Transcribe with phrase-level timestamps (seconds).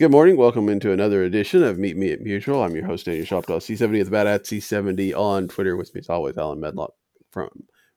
[0.00, 0.38] Good morning.
[0.38, 2.64] Welcome into another edition of Meet Me at Musial.
[2.64, 5.76] I'm your host, Daniel Shoptaw, C70 at the bat at C70 on Twitter.
[5.76, 6.94] With me, as always, Alan Medlock
[7.30, 7.50] from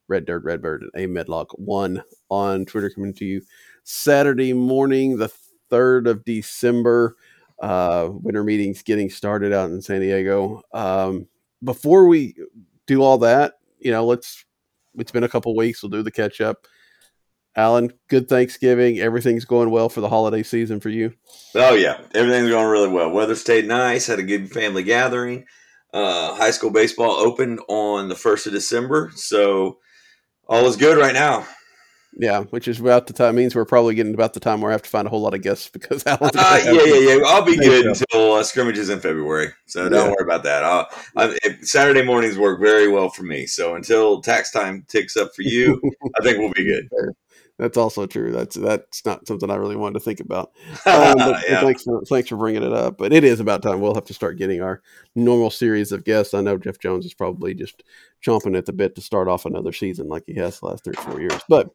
[0.09, 3.41] Red Dirt Redbird and A Medlock1 on Twitter, coming to you
[3.85, 5.31] Saturday morning, the
[5.71, 7.15] 3rd of December.
[7.61, 10.61] Uh, winter meetings getting started out in San Diego.
[10.73, 11.29] Um,
[11.63, 12.35] before we
[12.85, 14.43] do all that, you know, let's,
[14.97, 15.81] it's been a couple weeks.
[15.81, 16.67] We'll do the catch up.
[17.55, 18.99] Alan, good Thanksgiving.
[18.99, 21.13] Everything's going well for the holiday season for you.
[21.55, 23.11] Oh yeah, everything's going really well.
[23.11, 24.07] Weather stayed nice.
[24.07, 25.45] Had a good family gathering.
[25.93, 29.77] Uh, high school baseball opened on the first of December, so
[30.47, 31.45] all is good right now.
[32.15, 34.73] Yeah, which is about the time means we're probably getting about the time where I
[34.73, 37.23] have to find a whole lot of guests because Alan's Uh, yeah, yeah, yeah.
[37.25, 40.07] I'll be good until uh, scrimmages in February, so don't Yeah.
[40.09, 40.63] worry about that.
[40.63, 43.45] I'll, I, if Saturday mornings work very well for me.
[43.47, 45.79] So until tax time ticks up for you,
[46.19, 46.87] I think we'll be good.
[47.59, 48.31] That's also true.
[48.31, 50.53] That's that's not something I really wanted to think about.
[50.85, 51.61] Um, but, yeah.
[51.61, 52.97] thanks for thanks for bringing it up.
[52.97, 53.79] But it is about time.
[53.79, 54.81] We'll have to start getting our
[55.15, 56.33] normal series of guests.
[56.33, 57.83] I know Jeff Jones is probably just
[58.25, 60.93] chomping at the bit to start off another season like he has the last three
[60.97, 61.41] or four years.
[61.49, 61.69] But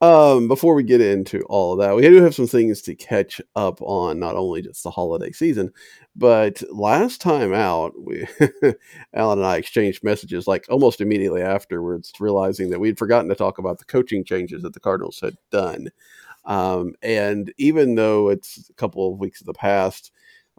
[0.00, 3.40] um, before we get into all of that, we do have some things to catch
[3.56, 4.18] up on.
[4.18, 5.72] Not only just the holiday season,
[6.16, 8.26] but last time out, we
[9.14, 13.58] Alan and I exchanged messages like almost immediately afterwards, realizing that we'd forgotten to talk
[13.58, 15.88] about the coaching changes that the Cardinals had done.
[16.44, 20.10] Um, and even though it's a couple of weeks of the past,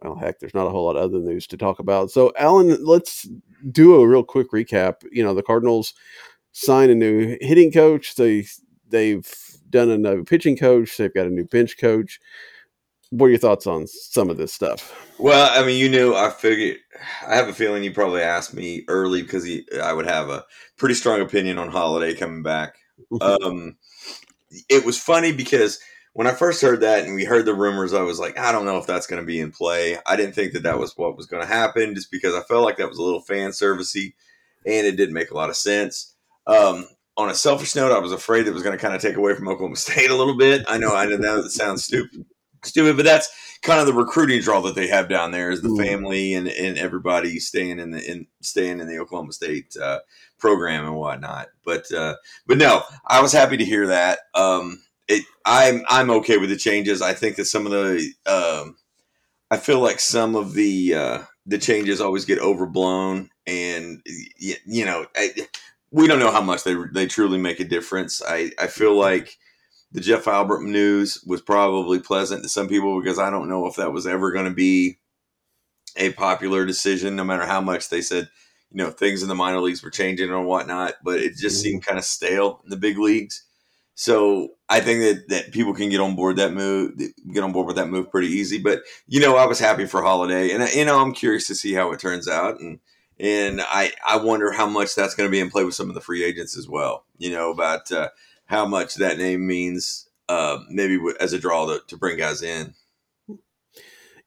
[0.04, 2.12] well, heck, there's not a whole lot of other news to talk about.
[2.12, 3.28] So, Alan, let's
[3.72, 4.96] do a real quick recap.
[5.12, 5.94] You know, the Cardinals
[6.52, 8.16] signed a new hitting coach.
[8.16, 8.46] They
[8.90, 9.28] they've
[9.70, 10.98] done a new pitching coach.
[10.98, 12.20] They've got a new bench coach.
[13.12, 14.94] What are your thoughts on some of this stuff?
[15.20, 16.16] Well, I mean, you knew.
[16.16, 16.78] I figured.
[17.28, 20.44] I have a feeling you probably asked me early because he, I would have a
[20.78, 22.76] pretty strong opinion on Holliday coming back.
[23.22, 23.78] Um,
[24.70, 25.80] it was funny because
[26.14, 28.66] when I first heard that and we heard the rumors, I was like, I don't
[28.66, 29.98] know if that's going to be in play.
[30.06, 32.64] I didn't think that that was what was going to happen, just because I felt
[32.64, 34.14] like that was a little fan servicey,
[34.66, 36.16] and it didn't make a lot of sense.
[36.48, 36.86] Um,
[37.18, 39.36] on a selfish note, I was afraid it was going to kind of take away
[39.36, 40.64] from Oklahoma State a little bit.
[40.68, 42.26] I know, I know that sounds stupid,
[42.64, 43.30] stupid, but that's
[43.62, 45.78] kind of the recruiting draw that they have down there is the Mm.
[45.86, 50.00] family and, and everybody staying in the in staying in the Oklahoma State uh,
[50.38, 51.48] program and whatnot.
[51.66, 54.20] But uh, but no, I was happy to hear that.
[54.36, 57.02] Um, it I'm I'm okay with the changes.
[57.02, 58.78] I think that some of the um,
[59.52, 64.02] I feel like some of the uh, the changes always get overblown, and
[64.38, 65.32] you know I,
[65.92, 68.22] we don't know how much they they truly make a difference.
[68.28, 69.38] I I feel like
[69.92, 73.76] the Jeff Albert news was probably pleasant to some people because I don't know if
[73.76, 74.98] that was ever going to be
[75.96, 78.28] a popular decision, no matter how much they said,
[78.72, 81.86] you know, things in the minor leagues were changing or whatnot, but it just seemed
[81.86, 83.44] kind of stale in the big leagues.
[83.96, 86.98] So I think that, that people can get on board that move,
[87.32, 88.58] get on board with that move pretty easy.
[88.58, 91.74] But you know, I was happy for Holliday, and you know, I'm curious to see
[91.74, 92.80] how it turns out, and
[93.20, 95.96] and I I wonder how much that's going to be in play with some of
[95.96, 97.06] the free agents as well.
[97.18, 98.10] You know about uh,
[98.46, 102.74] how much that name means, uh, maybe as a draw to, to bring guys in.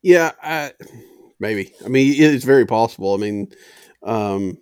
[0.03, 0.73] Yeah, I,
[1.41, 1.73] maybe.
[1.85, 3.15] I mean, it's very possible.
[3.15, 3.49] I mean,
[4.05, 4.59] um,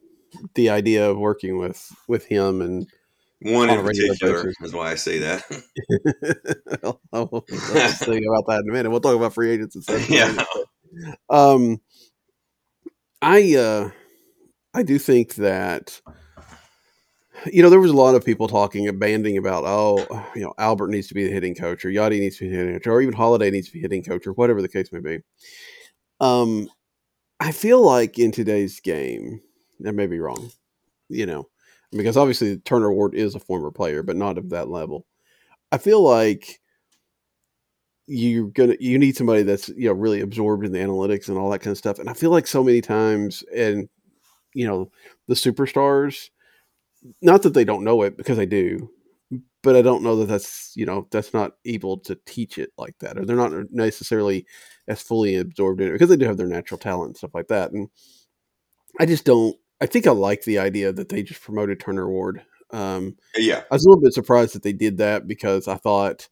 [0.54, 2.86] the idea of working with with him and
[3.44, 4.56] One On in particular basis.
[4.62, 5.42] is why I say that.
[6.82, 8.90] I'll, I'll, let's about that in a minute.
[8.90, 10.08] We'll talk about free agents and stuff.
[10.10, 10.44] Yeah.
[11.28, 11.80] Um,
[13.20, 13.90] I uh,
[14.72, 16.00] I do think that
[17.52, 20.54] you know there was a lot of people talking and banding about oh you know
[20.56, 22.86] Albert needs to be the hitting coach or Yachty needs to be the hitting coach
[22.86, 25.18] or even Holliday needs to be hitting coach or whatever the case may be.
[26.20, 26.70] Um,
[27.40, 29.40] I feel like in today's game,
[29.86, 30.50] I may be wrong,
[31.08, 31.48] you know,
[31.96, 35.06] because obviously Turner Ward is a former player, but not of that level.
[35.72, 36.60] I feel like
[38.06, 41.50] you're gonna you need somebody that's you know really absorbed in the analytics and all
[41.50, 41.98] that kind of stuff.
[41.98, 43.88] And I feel like so many times, and
[44.54, 44.90] you know,
[45.28, 46.30] the superstars,
[47.22, 48.90] not that they don't know it because they do,
[49.62, 52.96] but I don't know that that's you know that's not able to teach it like
[53.00, 54.46] that, or they're not necessarily
[54.88, 57.48] as fully absorbed in it because they do have their natural talent and stuff like
[57.48, 57.72] that.
[57.72, 57.88] And
[58.98, 59.56] I just don't.
[59.84, 62.40] I think I like the idea that they just promoted Turner Ward.
[62.70, 66.26] Um, Yeah, I was a little bit surprised that they did that because I thought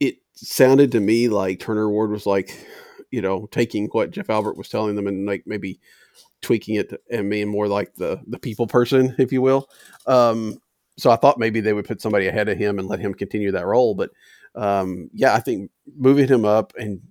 [0.00, 2.66] it sounded to me like Turner Ward was like,
[3.10, 5.80] you know, taking what Jeff Albert was telling them and like maybe
[6.40, 9.68] tweaking it and being more like the the people person, if you will.
[10.06, 10.58] Um,
[10.96, 13.52] so I thought maybe they would put somebody ahead of him and let him continue
[13.52, 13.94] that role.
[13.94, 14.12] But
[14.54, 17.02] um, yeah, I think moving him up and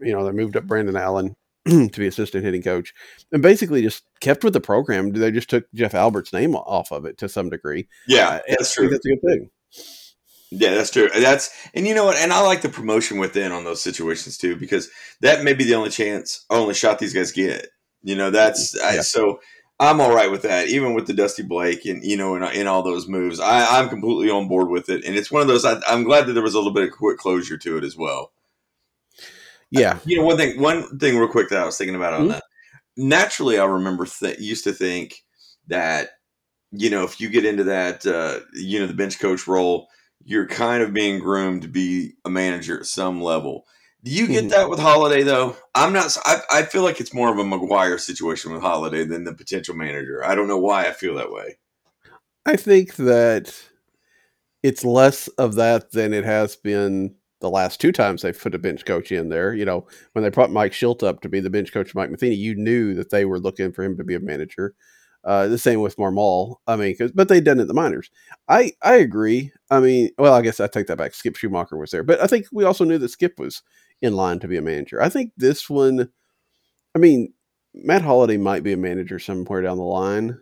[0.00, 1.36] you know they moved up Brandon Allen
[1.92, 2.94] to be assistant hitting coach
[3.32, 5.12] and basically just kept with the program.
[5.12, 7.88] They just took Jeff Albert's name off of it to some degree.
[8.06, 8.88] yeah, Uh, that's true.
[8.88, 9.50] That's a good thing.
[10.50, 11.08] Yeah, that's true.
[11.12, 12.16] That's and you know what?
[12.16, 14.88] And I like the promotion within on those situations too because
[15.20, 17.68] that may be the only chance, only shot these guys get.
[18.02, 19.40] You know, that's I, so.
[19.78, 22.66] I'm all right with that, even with the Dusty Blake and you know, in, in
[22.66, 23.38] all those moves.
[23.38, 25.66] I, I'm completely on board with it, and it's one of those.
[25.66, 27.94] I, I'm glad that there was a little bit of quick closure to it as
[27.94, 28.32] well.
[29.70, 29.98] Yeah.
[30.04, 32.32] You know, one thing, one thing, real quick that I was thinking about on Mhm.
[32.32, 32.44] that.
[32.96, 35.24] Naturally, I remember th- used to think
[35.66, 36.10] that
[36.72, 39.88] you know if you get into that, uh, you know, the bench coach role,
[40.24, 43.66] you're kind of being groomed to be a manager at some level.
[44.04, 44.50] Do you get Mhm.
[44.50, 45.56] that with Holliday though?
[45.74, 46.16] I'm not.
[46.50, 50.24] I feel like it's more of a McGwire situation with Holliday than the potential manager.
[50.24, 51.58] I don't know why I feel that way.
[52.44, 53.52] I think that
[54.62, 57.16] it's less of that than it has been
[57.46, 59.54] the last two times they've put a bench coach in there.
[59.54, 62.34] You know, when they brought Mike Shildt up to be the bench coach Mike Matheny,
[62.34, 64.74] you knew that they were looking for him to be a manager.
[65.24, 66.56] Uh, the same with Marmol.
[66.66, 68.10] I mean, but they'd done it the minors.
[68.48, 69.52] I I agree.
[69.70, 71.14] I mean, well, I guess I take that back.
[71.14, 73.62] Skip Schumaker was there, but I think we also knew that Skip was
[74.02, 75.00] in line to be a manager.
[75.02, 76.10] I think this one.
[76.94, 77.32] I mean,
[77.74, 80.38] Matt Holliday might be a manager somewhere down the line,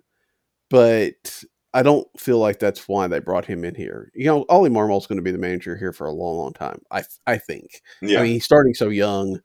[0.71, 4.13] but I don't feel like that's why they brought him in here.
[4.15, 6.81] You know, Ollie Marmol's going to be the manager here for a long, long time.
[6.93, 7.83] I I think.
[8.01, 9.41] Yeah, I mean, he's starting so young,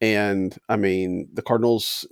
[0.00, 2.06] and I mean, the Cardinals,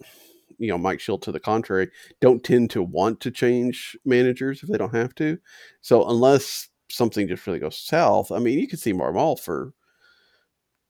[0.56, 1.90] you know, Mike Shildt to the contrary,
[2.22, 5.38] don't tend to want to change managers if they don't have to.
[5.82, 9.74] So unless something just really goes south, I mean, you could see Marmol for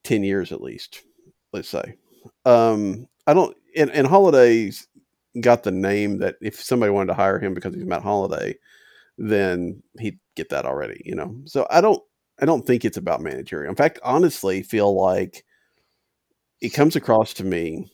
[0.05, 1.03] ten years at least.
[1.53, 1.97] Let's say.
[2.45, 3.57] Um, I don't.
[3.77, 4.87] And, and Holliday's
[5.41, 8.57] got the name that if somebody wanted to hire him because he's Matt Holliday,
[9.17, 11.03] then he'd get that already.
[11.05, 11.37] You know.
[11.45, 12.03] So I don't.
[12.41, 13.71] I don't think it's about managerial.
[13.71, 15.45] In fact, honestly, feel like
[16.61, 17.91] it comes across to me.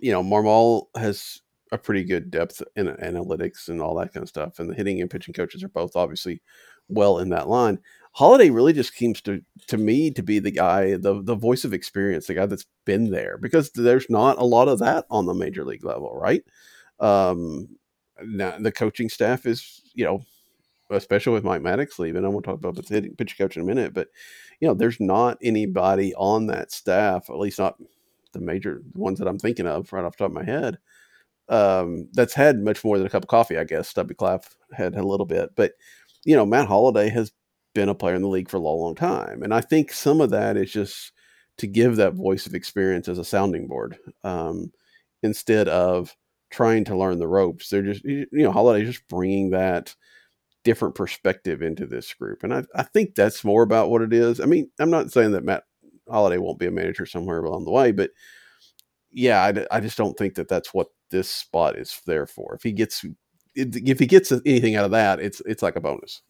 [0.00, 1.40] You know, Marmol has
[1.72, 5.00] a pretty good depth in analytics and all that kind of stuff, and the hitting
[5.00, 6.42] and pitching coaches are both obviously
[6.88, 7.78] well in that line.
[8.20, 11.72] Holliday really just seems to to me to be the guy, the the voice of
[11.72, 15.32] experience, the guy that's been there because there's not a lot of that on the
[15.32, 16.42] major league level, right?
[16.98, 17.78] Um,
[18.22, 20.20] now the coaching staff is, you know,
[20.90, 22.26] especially with Mike Maddux leaving.
[22.26, 24.08] I won't talk about the pitch coach in a minute, but
[24.60, 27.76] you know, there's not anybody on that staff, at least not
[28.32, 30.76] the major ones that I'm thinking of right off the top of my head.
[31.48, 33.88] Um, that's had much more than a cup of coffee, I guess.
[33.88, 34.44] Stubby Clapp
[34.74, 35.72] had a little bit, but
[36.26, 37.32] you know, Matt Holliday has
[37.74, 40.20] been a player in the league for a long, long time, and I think some
[40.20, 41.12] of that is just
[41.58, 44.72] to give that voice of experience as a sounding board um,
[45.22, 46.16] instead of
[46.50, 47.68] trying to learn the ropes.
[47.68, 49.94] They're just you know, Holliday's just bringing that
[50.64, 52.42] different perspective into this group.
[52.42, 54.40] And I, I think that's more about what it is.
[54.40, 55.64] I mean, I'm not saying that Matt
[56.08, 58.10] Holliday won't be a manager somewhere along the way, but
[59.10, 62.54] yeah, I, I just don't think that that's what this spot is there for.
[62.54, 63.04] If he gets
[63.54, 66.22] if he gets anything out of that, it's it's like a bonus.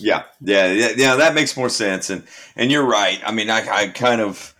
[0.00, 1.16] Yeah, yeah, yeah, yeah.
[1.16, 2.24] That makes more sense, and
[2.56, 3.20] and you're right.
[3.24, 4.54] I mean, I, I kind of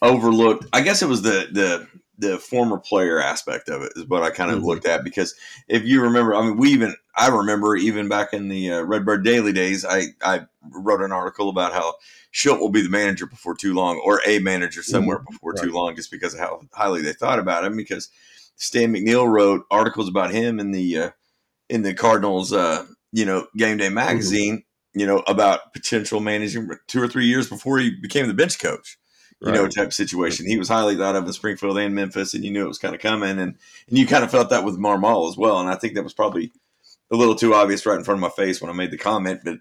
[0.00, 0.66] overlooked.
[0.72, 4.30] I guess it was the the the former player aspect of it is what I
[4.30, 4.66] kind of Mhm.
[4.66, 5.34] looked at because
[5.66, 9.24] if you remember, I mean, we even I remember even back in the uh, Redbird
[9.24, 11.94] Daily days, I I wrote an article about how
[12.32, 15.96] Shildt will be the manager before too long, or a manager somewhere before too long,
[15.96, 17.76] just because of how highly they thought about him.
[17.76, 18.08] Because
[18.56, 21.10] Stan McNeal wrote articles about him in the uh,
[21.68, 27.02] in the Cardinals, uh, you know, game day magazine, you know, about potential managing two
[27.02, 28.98] or three years before he became the bench coach,
[29.40, 30.46] you know, type situation.
[30.46, 32.94] He was highly thought of in Springfield and Memphis, and you knew it was kind
[32.94, 33.56] of coming, and
[33.88, 35.58] and you kind of felt that with Marmol as well.
[35.58, 36.52] And I think that was probably
[37.10, 39.40] a little too obvious right in front of my face when I made the comment,
[39.44, 39.58] but.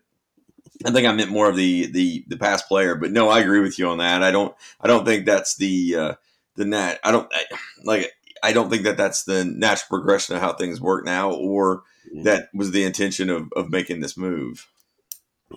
[0.84, 3.60] I think I meant more of the the the past player, but no, I agree
[3.60, 4.24] with you on that.
[4.24, 6.14] I don't I don't think that's the uh,
[6.56, 7.00] the net.
[7.04, 7.44] I don't I,
[7.84, 8.12] like.
[8.42, 11.84] I don't think that that's the natural progression of how things work now, or
[12.24, 14.68] that was the intention of, of making this move.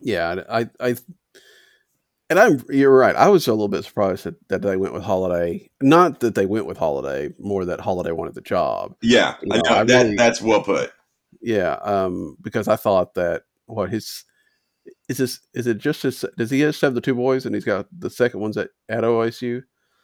[0.02, 0.96] Yeah, I I
[2.30, 3.14] and I'm you're right.
[3.16, 5.70] I was a little bit surprised that, that they went with Holliday.
[5.80, 8.94] Not that they went with Holliday, more that Holliday wanted the job.
[9.02, 10.90] Yeah, You I know, know, I that, really- that's well put.
[11.42, 14.24] Yeah, um, because I thought that what his
[15.08, 17.64] is this is it just his does he just have the two boys and he's
[17.64, 19.62] got the second ones at, at OSU?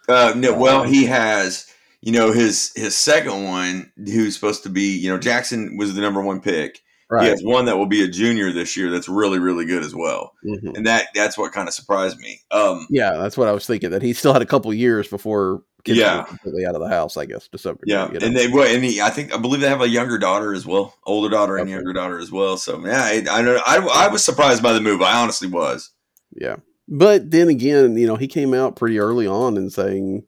[0.09, 1.67] Uh, no, well, Um, he has,
[2.03, 6.01] you know, his his second one, who's supposed to be, you know, Jackson was the
[6.03, 6.81] number one pick.
[7.19, 8.91] He has one that will be a junior this year.
[8.91, 10.77] That's really, really good as well, Mhm.
[10.77, 12.41] and that that's what kind of surprised me.
[12.51, 13.91] Um, Yeah, that's what I was thinking.
[13.91, 16.19] That he still had a couple years before kids Yeah.
[16.19, 17.17] were completely out of the house.
[17.17, 17.93] I guess to some degree.
[17.93, 18.27] yeah, you know?
[18.27, 20.67] and they well, and he, I think I believe they have a younger daughter as
[20.67, 22.57] well, older daughter and younger daughter as well.
[22.57, 25.03] So yeah, I I, don't- I I was surprised by the move.
[25.03, 25.91] I honestly was.
[26.37, 26.57] Yeah.
[26.87, 30.25] But then again, you know, he came out pretty early on and saying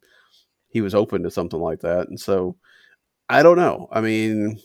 [0.69, 2.09] he was open to something like that.
[2.09, 2.57] And so
[3.29, 3.89] I don't know.
[3.93, 4.59] I mean,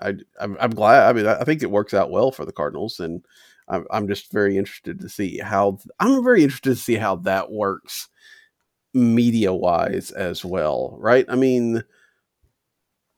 [0.00, 1.08] I, I'm, I'm glad.
[1.08, 3.00] I mean, I think it works out well for the Cardinals.
[3.00, 3.24] And
[3.68, 7.50] I'm, I'm just very interested to see how, I'm very interested to see how that
[7.50, 8.08] works
[8.94, 10.96] media wise as well.
[10.98, 11.24] Right.
[11.28, 11.82] I mean,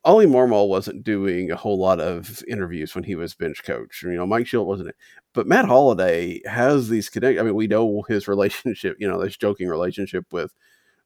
[0.04, 4.02] Ollie Marmol wasn't doing a whole lot of interviews when he was bench coach.
[4.02, 4.96] You know, Mike Shildt wasn't it.
[5.32, 7.38] but Matt Holliday has these connect.
[7.38, 10.52] I mean, we know his relationship, you know, this joking relationship with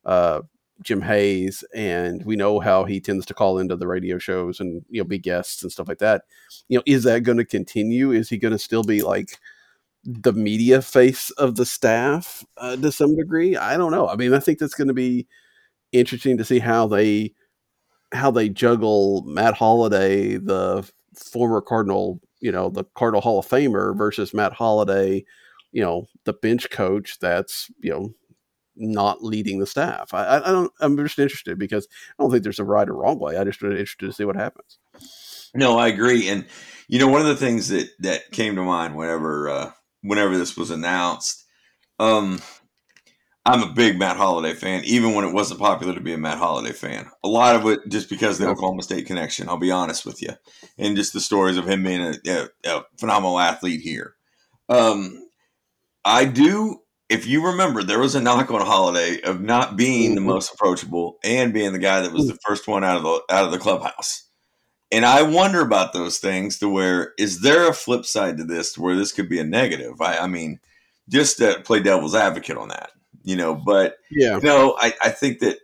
[0.06, 0.42] uh,
[0.82, 4.84] Jim Hayes, and we know how he tends to call into the radio shows and
[4.90, 6.22] you know be guests and stuff like that.
[6.68, 8.12] You know, is that going to continue?
[8.12, 9.38] Is he going to still be like
[10.04, 13.56] the media face of the staff uh, to some degree?
[13.56, 14.08] I don't know.
[14.08, 15.26] I mean, I think that's going to be
[15.92, 17.32] interesting to see how they
[18.12, 23.96] how they juggle Matt Holliday, the former Cardinal, you know, the Cardinal Hall of Famer
[23.96, 25.24] versus Matt Holliday,
[25.72, 28.14] you know, the bench coach that's, you know,
[28.76, 30.12] not leading the staff.
[30.12, 33.18] I, I don't, I'm just interested because I don't think there's a right or wrong
[33.18, 33.36] way.
[33.36, 34.78] I just interested to see what happens.
[35.54, 36.28] No, I agree.
[36.28, 36.46] And
[36.88, 39.70] you know, one of the things that that came to mind whenever uh,
[40.02, 41.44] whenever this was announced,
[41.98, 42.40] um,
[43.44, 46.38] I'm a big Matt Holliday fan, even when it wasn't popular to be a Matt
[46.38, 47.10] Holliday fan.
[47.24, 48.48] A lot of it just because the.
[48.48, 49.48] Oklahoma State connection.
[49.48, 50.30] I'll be honest with you,
[50.78, 54.14] and just the stories of him being a, a, a phenomenal athlete here.
[54.68, 55.28] Um,
[56.04, 56.80] I do.
[57.08, 60.24] If you remember, there was a knock on Holliday of not being the Mhm.
[60.24, 63.44] most approachable and being the guy that was the first one out of the out
[63.44, 64.24] of the clubhouse.
[64.92, 68.72] And I wonder about those things to where is there a flip side to this
[68.74, 70.00] to where this could be a negative?
[70.00, 70.60] I, I mean,
[71.08, 72.90] just to play devil's advocate on that,
[73.24, 74.40] you know, but Yeah.
[74.42, 75.58] no, I, I think that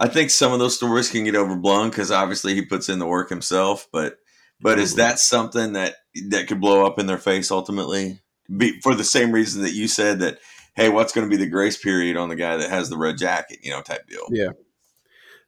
[0.00, 3.06] I think some of those stories can get overblown because obviously he puts in the
[3.06, 4.18] work himself, but
[4.60, 4.96] but is Mhm.
[4.96, 5.96] that something that
[6.30, 8.20] that could blow up in their face ultimately?
[8.56, 10.38] Be, for the same reason that you said that,
[10.74, 13.18] hey, what's going to be the grace period on the guy that has the red
[13.18, 14.26] jacket, you know, type deal.
[14.30, 14.50] Yeah.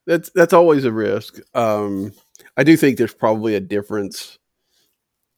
[0.06, 1.38] That's that's always a risk.
[1.54, 2.12] Um,
[2.56, 4.38] I do think there's probably a difference.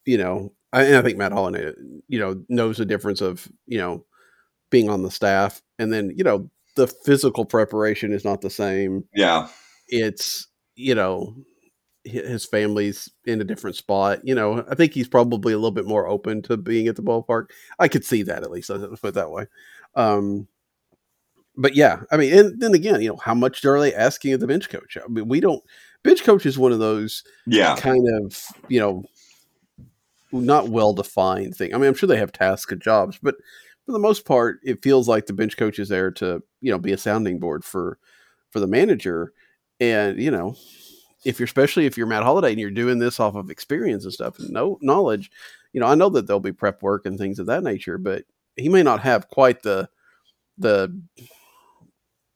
[0.05, 1.73] You know, I, and I think Matt Holliday,
[2.09, 4.05] you know, knows the difference of you know
[4.71, 9.05] being on the staff, and then you know the physical preparation is not the same.
[9.15, 9.49] Yeah,
[9.89, 11.37] It's you know
[12.07, 14.21] his family's in a different spot.
[14.23, 17.03] You know, I think he's probably a little bit more open to being at the
[17.03, 17.51] ballpark.
[17.79, 18.71] I could see that at least.
[18.71, 19.47] Let's put it that way.
[19.95, 20.49] Um,
[21.57, 24.41] but yeah, I mean, and then again, you know, how much are they asking of
[24.41, 24.97] the bench coach?
[25.03, 25.63] I mean, we don't.
[26.03, 29.05] Bench coach is one of those yeah, kind of you know
[30.33, 31.75] not well defined thing.
[31.75, 33.37] I mean, I'm sure they have tasks and jobs, but
[33.87, 36.79] for the most part, it feels like the bench coach is there to you know
[36.79, 37.99] be a sounding board for
[38.51, 39.33] for the manager.
[39.81, 40.57] And you know,
[41.27, 44.13] if you're especially if you're Matt Holliday and you're doing this off of experience and
[44.13, 45.31] stuff and no knowledge,
[45.73, 48.25] you know, I know that there'll be prep work and things of that nature, but
[48.55, 49.89] he may not have quite the
[50.57, 50.99] the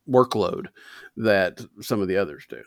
[0.08, 0.66] workload
[1.16, 2.62] that some of the others do.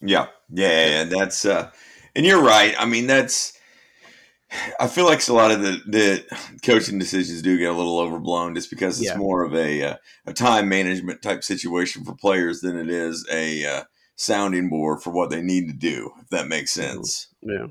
[0.00, 1.04] yeah, yeah, yeah, yeah.
[1.04, 1.70] That's uh,
[2.14, 2.74] and you're right.
[2.78, 3.54] I mean, that's.
[4.78, 6.24] I feel like a lot of the, the
[6.62, 9.16] coaching decisions do get a little overblown just because it's Yeah.
[9.16, 9.96] more of a uh,
[10.26, 13.84] a time management type situation for players than it is a uh,
[14.16, 16.10] sounding board for what they need to do.
[16.20, 17.28] If that makes sense.
[17.42, 17.66] Yeah.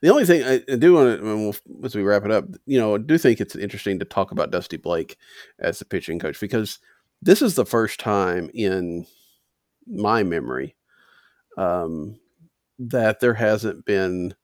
[0.00, 2.78] The only thing I, I do want to, we'll, as we wrap it up, you
[2.78, 5.16] know, I do think it's interesting to talk about Dusty Blake
[5.58, 6.78] as the pitching coach because
[7.20, 9.06] this is the first time in
[9.86, 10.76] my memory
[11.56, 12.18] um,
[12.78, 14.34] that there hasn't been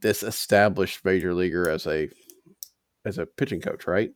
[0.00, 2.08] this established major leaguer as a
[3.04, 4.12] as a pitching coach, right?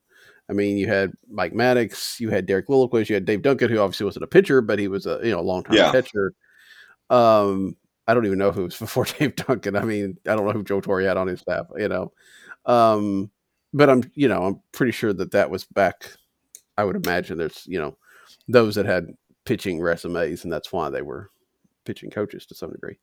[0.50, 3.78] I mean, you had Mike Maddux, you had Derek Lilliquist, you had Dave Duncan, who
[3.78, 5.92] obviously wasn't a pitcher, but he was a you know long time Yeah.
[5.92, 6.32] pitcher.
[7.08, 7.76] Um,
[8.06, 9.76] I don't even know who was before Dave Duncan.
[9.76, 12.12] I mean, I don't know who Joe Torre had on his staff, you know.
[12.66, 13.30] Um,
[13.72, 16.12] but I'm you know I'm pretty sure that that was back.
[16.76, 17.96] I would imagine there's you know
[18.48, 19.06] those that had
[19.44, 21.30] pitching resumes, and that's why they were
[21.84, 22.98] pitching coaches to some degree.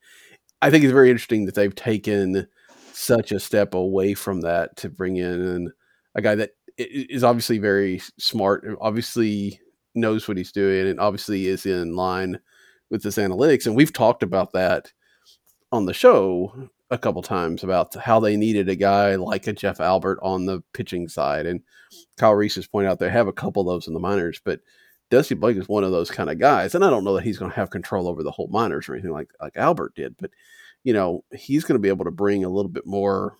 [0.61, 2.47] I think it's very interesting that they've taken
[2.93, 5.71] such a step away from that to bring in
[6.15, 8.65] a guy that is obviously very smart.
[8.79, 9.59] Obviously
[9.95, 12.39] knows what he's doing, and obviously is in line
[12.89, 13.65] with his analytics.
[13.65, 14.91] And we've talked about that
[15.71, 19.81] on the show a couple times about how they needed a guy like a Jeff
[19.81, 21.45] Albert on the pitching side.
[21.45, 21.61] And
[22.17, 24.61] Kyle Reis has pointed out they have a couple of those in the minors, but
[25.09, 26.75] Dusty Blake is one of those kind of guys.
[26.75, 28.93] And I don't know that he's going to have control over the whole minors or
[28.93, 30.31] anything like, like Albert did, but
[30.83, 33.35] you know, he's going to be able to bring a little bit more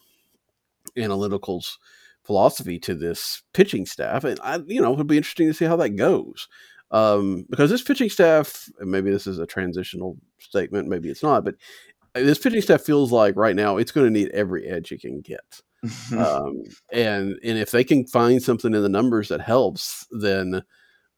[0.97, 1.77] analyticals
[2.27, 4.23] philosophy to this pitching staff.
[4.23, 6.47] And I, you know, it'll be interesting to see how that goes.
[6.91, 11.55] Um, because this pitching staff, maybe this is a transitional statement, maybe it's not, but
[12.15, 15.01] uh, this pitching staff feels like right now it's going to need every edge it
[15.01, 15.61] can get.
[16.17, 20.63] um, and and if they can find something in the numbers that helps, then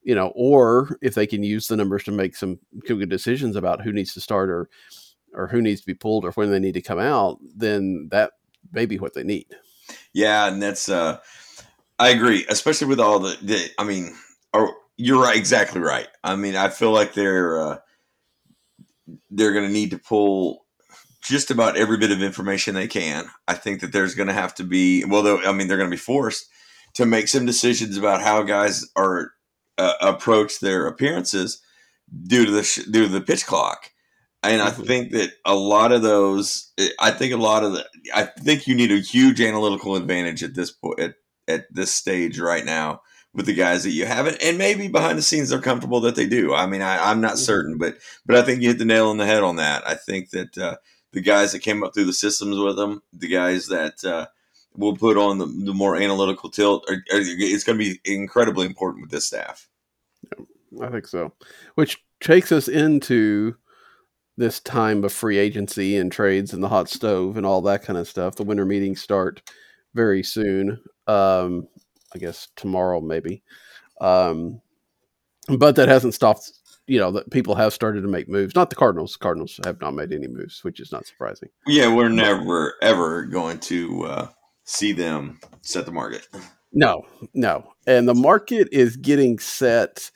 [0.04, 3.82] you know, or if they can use the numbers to make some good decisions about
[3.82, 4.70] who needs to start or
[5.34, 8.34] or who needs to be pulled or when they need to come out, then that
[8.72, 9.48] may be what they need.
[10.13, 11.20] Yeah, and that's uh
[12.00, 14.16] I agree, especially with all the, the I mean,
[14.54, 16.08] or you're right, exactly right.
[16.24, 17.78] I mean, I feel like they're uh,
[19.30, 20.66] they're going to need to pull
[21.22, 23.30] just about every bit of information they can.
[23.48, 25.94] I think that there's going to have to be well, I mean, they're going to
[25.96, 26.48] be forced
[26.96, 29.34] to make some decisions about how guys are
[29.78, 31.62] uh, approach their appearances
[32.28, 33.92] due to the sh- due to the pitch clock.
[34.41, 38.24] And I think that a lot of those, I think a lot of the, I
[38.24, 41.15] think you need a huge analytical advantage at this point, at,
[41.48, 43.01] at this stage right now
[43.34, 46.15] with the guys that you have, and, and maybe behind the scenes they're comfortable that
[46.15, 46.53] they do.
[46.53, 49.17] I mean, I, am not certain, but but I think you hit the nail on
[49.17, 49.88] the head on that.
[49.88, 50.77] I think that uh,
[51.12, 54.27] the guys that came up through the systems with them, the guys that uh,
[54.75, 58.65] will put on the, the more analytical tilt, are, are, it's going to be incredibly
[58.65, 59.67] important with this staff.
[60.81, 61.34] I think so,
[61.75, 63.55] which takes us into
[64.39, 68.00] this time of free agency and trades and the hot stove and all that kind
[68.00, 68.36] of stuff.
[68.36, 69.41] The winter meetings start
[69.93, 70.79] very soon.
[71.08, 71.67] Um,
[72.15, 73.43] I guess tomorrow maybe.
[74.00, 74.62] Um,
[75.50, 76.53] but that hasn't stopped.
[76.88, 78.55] You know that people have started to make moves.
[78.55, 79.15] Not the Cardinals.
[79.15, 81.50] Cardinals have not made any moves, which is not surprising.
[81.68, 84.27] Yeah, we're never ever going to uh,
[84.64, 86.27] see them set the market.
[86.72, 90.09] No, no, and the market is getting set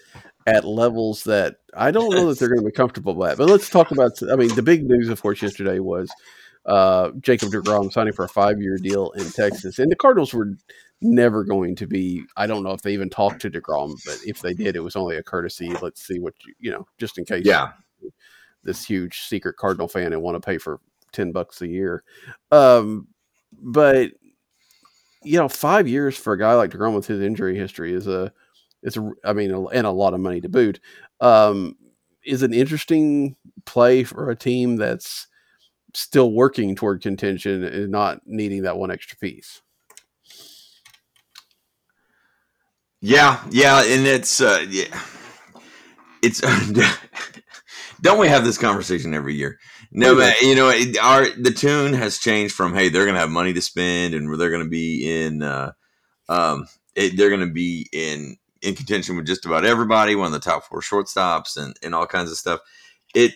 [0.45, 3.37] at levels that I don't know that they're going to be comfortable at.
[3.37, 4.11] But let's talk about.
[4.31, 6.11] I mean, the big news, of course, yesterday was
[6.65, 10.53] uh, Jacob deGrom signing for a five-year deal in Texas, and the Cardinals were
[11.01, 12.23] never going to be.
[12.37, 14.95] I don't know if they even talked to deGrom, but if they did, it was
[14.95, 15.73] only a courtesy.
[15.81, 17.45] Let's see what you, you know, just in case.
[17.45, 17.71] Yeah.
[18.63, 20.79] This huge secret Cardinal fan and want to pay for
[21.11, 22.03] ten bucks a year,
[22.49, 23.07] um,
[23.61, 24.11] but
[25.23, 28.31] you know, five years for a guy like deGrom with his injury history is a
[28.83, 30.79] it's a, I mean, and a lot of money to boot.
[31.19, 31.75] Um,
[32.25, 35.27] is an interesting play for a team that's
[35.93, 39.61] still working toward contention and not needing that one extra piece.
[43.01, 44.97] Yeah, yeah, and it's uh, yeah,
[46.21, 46.41] it's.
[48.01, 49.59] don't we have this conversation every year?
[49.91, 53.29] No, man, you know, it, our the tune has changed from hey, they're gonna have
[53.29, 55.73] money to spend and they're gonna be in, uh,
[56.29, 56.65] um,
[56.95, 60.65] it, they're gonna be in in contention with just about everybody, one of the top
[60.65, 62.61] four shortstops, and and all kinds of stuff.
[63.13, 63.33] It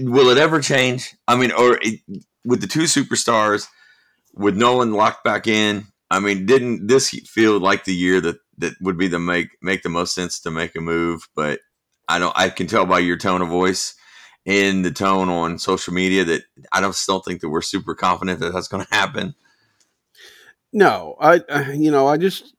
[0.00, 1.14] will it ever change?
[1.26, 2.00] I mean, or it,
[2.44, 3.66] with the two superstars,
[4.34, 5.86] with Nolan locked back in.
[6.10, 9.82] I mean, didn't this feel like the year that that would be the make make
[9.82, 11.28] the most sense to make a move?
[11.34, 11.60] But
[12.06, 12.36] I don't.
[12.36, 13.94] I can tell by your tone of voice
[14.46, 18.38] and the tone on social media that I don't still think that we're super confident
[18.40, 19.34] that that's going to happen.
[20.72, 21.40] No, I
[21.72, 22.54] you know I just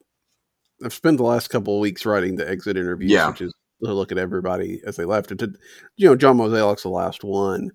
[0.84, 3.30] I've spent the last couple of weeks writing the exit interviews, yeah.
[3.30, 5.32] which is to look at everybody as they left.
[5.32, 5.54] And to,
[5.96, 7.72] you know, John Mozeliak's the last one,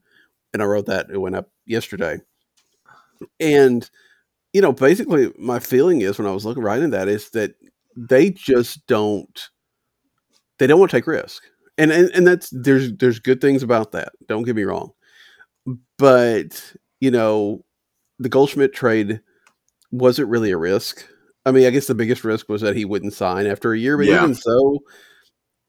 [0.53, 1.07] and I wrote that.
[1.11, 2.19] It went up yesterday,
[3.41, 3.89] and
[4.53, 7.55] you know, basically, my feeling is when I was looking writing that is that
[7.97, 9.49] they just don't
[10.59, 11.43] they don't want to take risk,
[11.79, 14.13] and and and that's there's there's good things about that.
[14.29, 14.93] Don't get me wrong,
[15.99, 17.65] but you know,
[18.19, 19.21] the Goldschmidt trade
[19.91, 21.07] wasn't really a risk
[21.45, 23.97] I mean, I guess the biggest risk was that he wouldn't sign after a year,
[23.97, 24.23] but yeah.
[24.23, 24.79] even so,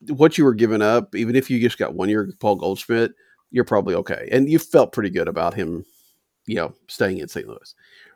[0.10, 3.14] what you were giving up, even if you just got one year Paul Goldschmidt,
[3.52, 4.28] you're probably okay.
[4.32, 5.86] And you felt pretty good about him,
[6.46, 7.48] you know, staying in St.
[7.48, 7.76] Louis.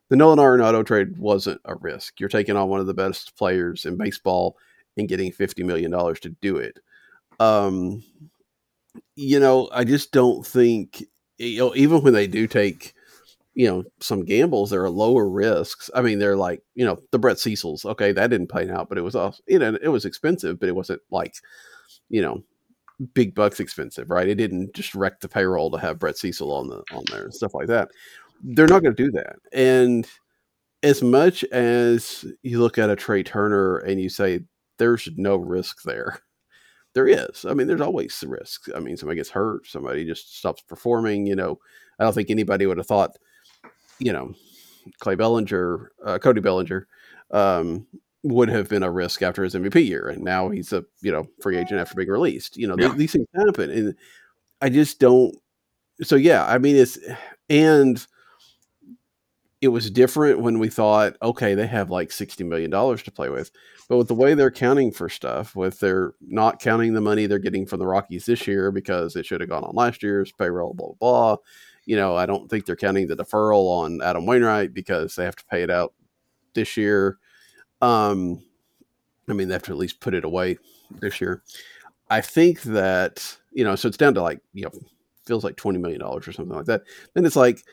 [0.10, 2.20] The Nolan Arenado trade wasn't a risk.
[2.20, 4.58] You're taking on one of the best players in baseball
[4.98, 6.80] and getting $50 million to do it.
[7.40, 8.04] Um,
[9.16, 11.04] you know, I just don't think,
[11.38, 12.94] you know, even when they do take
[13.58, 17.18] you know some gambles there are lower risks i mean they're like you know the
[17.18, 20.06] brett cecils okay that didn't pay out but it was also you know it was
[20.06, 21.34] expensive but it wasn't like
[22.10, 22.44] you know
[23.14, 26.68] big bucks expensive right it didn't just wreck the payroll to have brett cecil on
[26.68, 27.90] the on there and stuff like that
[28.44, 30.08] they're not going to do that and
[30.84, 34.42] as much as you look at a Trea Turner and you say
[34.78, 36.20] there's no risk there,
[36.94, 37.46] there is.
[37.46, 38.68] I mean, there's always the risk.
[38.76, 41.26] I mean, somebody gets hurt, somebody just stops performing.
[41.26, 41.60] You know,
[42.00, 43.18] I don't think anybody would have thought,
[44.00, 44.34] you know,
[45.00, 46.88] Clay Bellinger, uh, Cody Bellinger,
[47.32, 47.86] um,
[48.24, 51.28] would have been a risk after his MVP year, and now he's a you know
[51.42, 52.58] free agent after being released.
[52.58, 52.88] You know, Yeah.
[52.88, 53.96] th- these things happen, and
[54.62, 55.36] I just don't.
[56.04, 56.98] So yeah, I mean it's
[57.50, 58.06] and
[59.60, 63.30] it was different when we thought, okay, they have like sixty million dollars to play
[63.30, 63.50] with,
[63.90, 67.40] but with the way they're counting for stuff, with their not counting the money they're
[67.40, 70.74] getting from the Rockies this year because it should have gone on last year's payroll,
[70.76, 71.38] blah blah blah.
[71.88, 75.38] You know, I don't think they're counting the deferral on Adam Wainwright because they have
[75.38, 75.94] to pay it out
[76.54, 77.18] this year.
[77.82, 78.44] Um,
[79.30, 80.58] I mean, they have to at least put it away
[81.00, 81.44] this year.
[82.10, 84.72] I think that you know, so it's down to like you know,
[85.26, 86.84] feels like twenty million dollars or something like that.
[87.14, 87.64] Then it's like,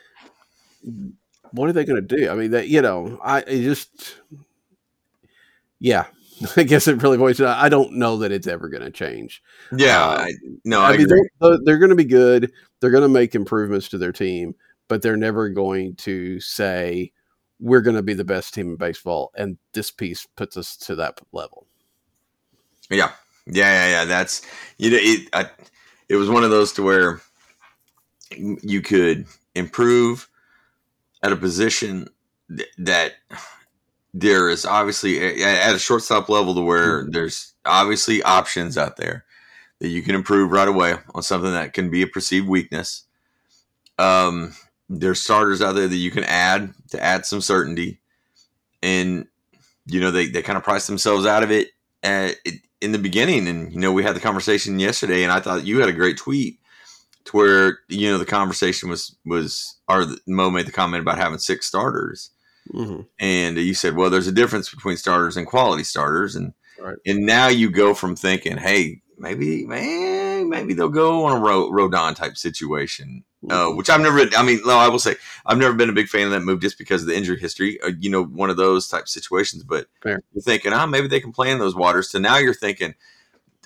[1.51, 2.31] what are they going to do?
[2.31, 4.21] I mean, that you know, I just,
[5.81, 6.07] yeah,
[6.57, 9.43] I guess it really down- I don't know that it's ever going to change.
[9.77, 10.33] Yeah, Uh, I,
[10.65, 12.53] no, I, I, mean, they're, they're going to be good.
[12.81, 14.55] They're going to make improvements to their team,
[14.89, 17.13] but they're never going to say
[17.61, 20.95] we're going to be the best team in baseball, and this piece puts us to
[20.97, 21.67] that level.
[22.91, 23.13] Yeah,
[23.47, 24.05] yeah, yeah, yeah.
[24.05, 24.43] That's
[24.79, 25.29] you know, it.
[25.33, 25.51] I,
[26.09, 27.21] it was one of those to where
[28.37, 30.29] you could improve
[31.23, 32.09] at a position
[32.55, 33.13] th- that
[34.15, 37.13] there is obviously at a shortstop level to where Mhm.
[37.13, 39.25] there's obviously options out there
[39.81, 43.03] that you can improve right away on something that can be a perceived weakness.
[43.99, 44.55] Um,
[44.89, 48.01] there's starters out there that you can add to add some certainty,
[48.83, 49.27] and
[49.87, 51.71] you know they, they kind of price themselves out of it
[52.03, 52.37] at,
[52.81, 53.49] in the beginning.
[53.49, 56.19] And you know we had the conversation yesterday, and I thought you had a great
[56.19, 56.61] tweet
[57.25, 61.39] to where you know the conversation was was or Mo made the comment about having
[61.39, 62.31] six starters,
[62.71, 66.97] hmm and you said, well, there's a difference between starters and quality starters, and Right.
[67.07, 71.71] and now you go from thinking, hey, maybe man, maybe they'll go on a Ro-
[71.71, 74.21] Rodon type situation, uh, which I've never.
[74.37, 75.15] I mean, no, I will say
[75.47, 77.81] I've never been a big fan of that move just because of the injury history.
[77.81, 79.63] Uh, you know, one of those type situations.
[79.63, 80.21] But Fair.
[80.35, 82.11] you're thinking, ah, maybe they can play in those waters.
[82.11, 82.95] So now you're thinking,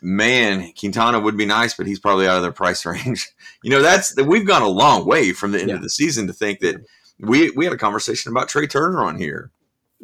[0.02, 3.28] man, Quintana would be nice, but he's probably out of their price range.
[3.62, 5.76] you know, that's we've gone a long way from the end Yeah.
[5.76, 6.76] of the season to think that
[7.20, 9.50] we we had a conversation about Trea Turner on here.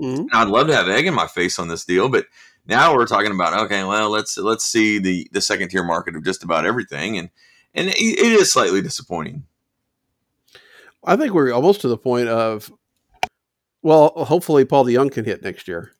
[0.01, 0.19] Mhm.
[0.19, 2.27] And I'd love to have egg in my face on this deal, but
[2.67, 6.25] now we're talking about okay, well, let's let's see the the second tier market of
[6.25, 7.31] just about everything, and
[7.75, 9.45] and it, it is slightly disappointing.
[11.05, 12.73] I think we're almost to the point of,
[13.83, 15.93] well, hopefully Paul DeJong can hit next year,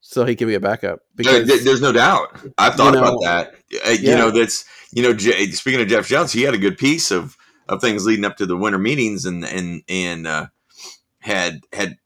[0.00, 1.00] so he can be a backup.
[1.00, 2.38] Uh, Because th- There's no doubt.
[2.56, 3.54] I've thought You know, about that.
[3.86, 7.10] Uh, You know, that's you know, speaking of Jeff Jones, he had a good piece
[7.10, 7.36] of
[7.68, 10.46] of things leading up to the winter meetings, and and and uh,
[11.24, 11.96] had had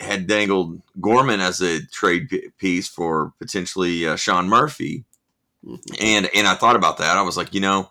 [0.00, 5.04] had dangled Gorman as a trade p- piece for potentially uh, Sean Murphy,
[5.64, 5.78] Mhm.
[6.00, 7.16] and and I thought about that.
[7.16, 7.88] I was like, you know,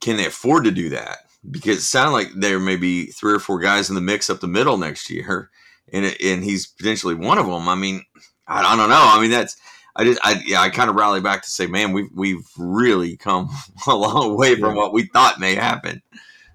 [0.00, 1.18] can they afford to do that?
[1.50, 4.40] Because it sounded like there may be three or four guys in the mix up
[4.40, 5.50] the middle next year,
[5.92, 7.68] and it, and he's potentially one of them.
[7.68, 8.02] I mean,
[8.48, 8.96] I, I don't know.
[8.98, 9.56] I mean, that's
[9.94, 13.16] I just I yeah I kind of rally back to say, man, we've we've really
[13.18, 13.50] come
[13.86, 16.00] a long way from what we thought may happen.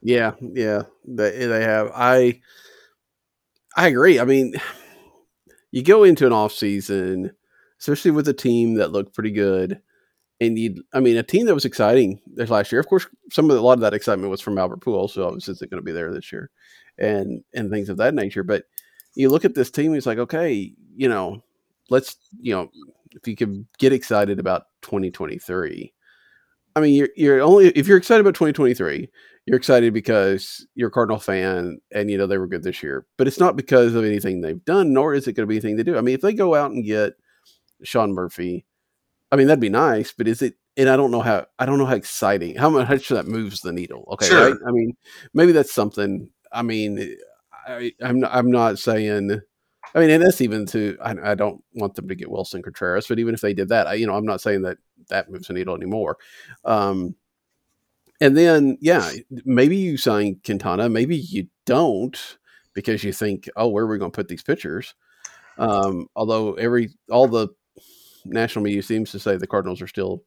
[0.01, 1.91] Yeah, yeah, they they have.
[1.95, 2.41] I
[3.75, 4.19] I agree.
[4.19, 4.55] I mean,
[5.71, 7.31] you go into an off season,
[7.79, 9.81] especially with a team that looked pretty good,
[10.39, 12.81] and you, I mean, a team that was exciting this last year.
[12.81, 15.25] Of course, some of the, a lot of that excitement was from Albert Pujols, so
[15.27, 16.49] obviously isn't going to be there this year,
[16.97, 18.43] and and things of that nature.
[18.43, 18.65] But
[19.15, 21.43] you look at this team, it's like, okay, you know,
[21.89, 22.71] let's you know,
[23.11, 25.93] if you could get excited about 2023.
[26.75, 29.09] I mean, you're you're only if you're excited about 2023,
[29.45, 33.05] you're excited because you're a Cardinal fan and you know they were good this year.
[33.17, 35.75] But it's not because of anything they've done, nor is it going to be anything
[35.75, 35.97] they do.
[35.97, 37.13] I mean, if they go out and get
[37.83, 38.65] Sean Murphy,
[39.31, 40.11] I mean that'd be nice.
[40.11, 40.55] But is it?
[40.77, 43.73] And I don't know how I don't know how exciting how much that moves the
[43.73, 44.07] needle.
[44.13, 44.51] Okay, Sure.
[44.51, 44.57] right?
[44.67, 44.95] I mean,
[45.33, 46.29] maybe that's something.
[46.51, 47.17] I mean,
[47.67, 49.41] I, I'm not, I'm not saying.
[49.93, 50.97] I mean, and that's even to.
[51.01, 53.87] I, I don't want them to get Willson Contreras, but even if they did that,
[53.87, 54.77] I, you know, I'm not saying that
[55.09, 56.17] that moves the needle anymore.
[56.63, 57.15] Um,
[58.21, 59.11] and then, yeah,
[59.43, 62.37] maybe you sign Quintana, maybe you don't
[62.73, 64.93] because you think, oh, where are we going to put these pitchers?
[65.57, 67.49] Um, although every all the
[68.23, 70.23] national media seems to say the Cardinals are still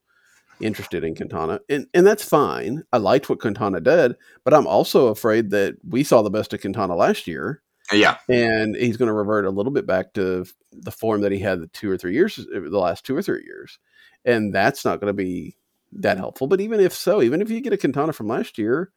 [0.60, 2.82] interested in Quintana, and and that's fine.
[2.92, 6.60] I liked what Quintana did, but I'm also afraid that we saw the best of
[6.60, 10.92] Quintana last year, Yeah, and he's going to revert a little bit back to the
[10.92, 13.78] form that he had the two or three years, the last two or three years,
[14.24, 15.56] and that's not going to be
[16.00, 16.46] that helpful.
[16.46, 18.90] But even if so, even if you get a Quintana from last year,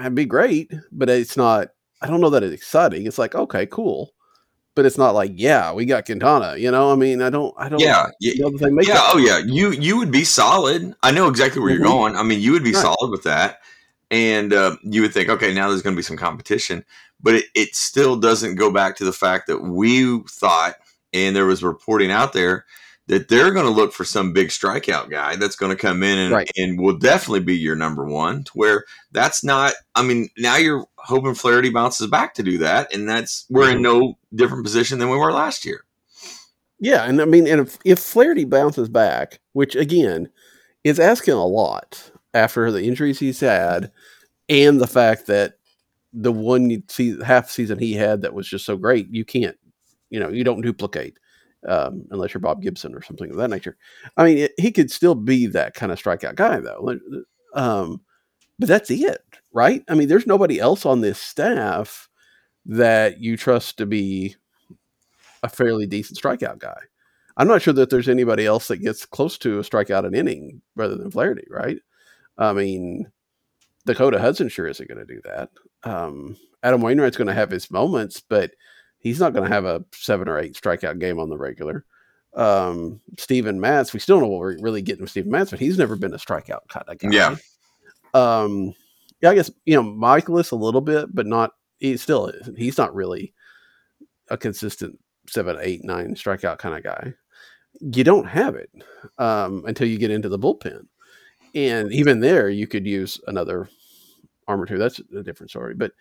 [0.00, 0.72] it'd be great.
[0.90, 1.68] But it's not.
[2.00, 3.06] I don't know that it's exciting.
[3.06, 4.12] It's like okay, cool,
[4.74, 6.56] but it's not like yeah, we got Quintana.
[6.56, 7.80] You know, I mean, I don't, I don't.
[7.80, 8.32] Yeah, yeah,
[8.82, 9.00] yeah.
[9.12, 10.94] Oh yeah, you you would be solid.
[11.02, 11.76] I know exactly where Mhm.
[11.76, 12.16] you're going.
[12.16, 12.82] I mean, you would be Right.
[12.82, 13.60] solid with that,
[14.10, 16.84] and uh, you would think, okay, now there's going to be some competition,
[17.22, 20.74] but it, it still doesn't go back to the fact that we thought,
[21.12, 22.64] and there was reporting out there
[23.12, 26.18] that they're going to look for some big strikeout guy that's going to come in
[26.18, 26.50] and, Right.
[26.56, 28.44] and will definitely be your number one.
[28.44, 29.74] To where that's not.
[29.94, 33.76] I mean, now you're hoping Flaherty bounces back to do that, and that's we're Mm-hmm.
[33.76, 35.84] in no different position than we were last year.
[36.80, 40.30] Yeah, and I mean, and if, if Flaherty bounces back, which again
[40.82, 43.92] is asking a lot after the injuries he's had,
[44.48, 45.58] and the fact that
[46.14, 46.82] the one
[47.24, 49.56] half season he had that was just so great, you can't,
[50.08, 51.18] you know, you don't duplicate
[51.68, 53.76] um, unless you're Bob Gibson or something of that nature.
[54.16, 56.98] I mean, it, he could still be that kind of strikeout guy though,
[57.54, 58.00] um,
[58.58, 59.22] but that's it,
[59.52, 59.82] right?
[59.88, 62.08] I mean, there's nobody else on this staff
[62.66, 64.36] that you trust to be
[65.42, 66.78] a fairly decent strikeout guy.
[67.36, 70.60] I'm not sure that there's anybody else that gets close to a strikeout an inning
[70.76, 71.78] rather than Flaherty, right?
[72.38, 73.10] I mean,
[73.86, 75.50] Dakota Hudson sure isn't going to do that.
[75.82, 78.52] Um, Adam Wainwright's going to have his moments, but
[79.02, 81.84] he's not going to have a seven or eight strikeout game on the regular.
[82.34, 85.60] Um, Steven Matz, we still don't know what we're really getting with Steven Matz, but
[85.60, 87.08] he's never been a strikeout kind of guy.
[87.10, 87.36] Yeah.
[88.14, 88.74] Um,
[89.20, 91.52] yeah, I guess you know Mikolas a little bit, but not.
[91.78, 92.32] He still.
[92.56, 93.34] He's not really
[94.28, 97.12] a consistent seven, eight, nine strikeout kind of guy.
[97.80, 98.70] You don't have it
[99.18, 100.86] um, until you get into the bullpen,
[101.54, 103.68] and even there, you could use another
[104.48, 104.78] arm or two.
[104.78, 105.74] That's a different story.
[105.74, 105.92] But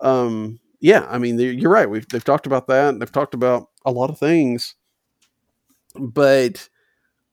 [0.00, 1.88] um, yeah, I mean, you're right.
[1.88, 2.98] We've they've talked about that.
[2.98, 4.74] They've talked about a lot of things,
[5.98, 6.68] but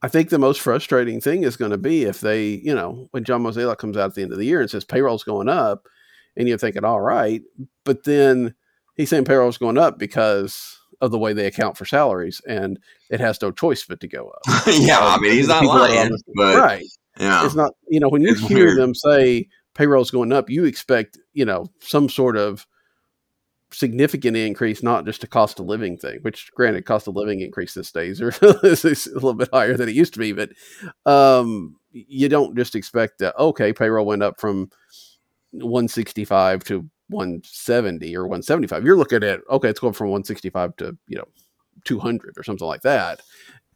[0.02, 3.24] I think the most frustrating thing is going to be if they, you know, when
[3.24, 5.88] John Mozeliak comes out at the end of the year and says payroll's going up,
[6.36, 7.42] and you're thinking, all right,
[7.84, 8.54] but then
[8.94, 12.78] he's saying payroll's going up because of the way they account for salaries, and
[13.10, 14.42] it has no choice but to go up.
[14.66, 16.24] yeah, I mean he's not lying, honest.
[16.34, 16.86] but right.
[17.18, 18.78] yeah, It's not, you know, when you hear weird.
[18.78, 22.66] them say payroll's going up, you expect, you know, some sort of
[23.72, 27.74] significant increase, not just a cost of living thing, which granted cost of living increase
[27.74, 30.50] these days are a little bit higher than it used to be, but
[31.04, 34.70] um, you don't just expect that, okay, payroll went up from
[35.52, 38.84] 165 to 170 or 175.
[38.84, 41.28] You're looking at, okay, it's going from 165 to, you know,
[41.84, 43.20] 200 or something like that.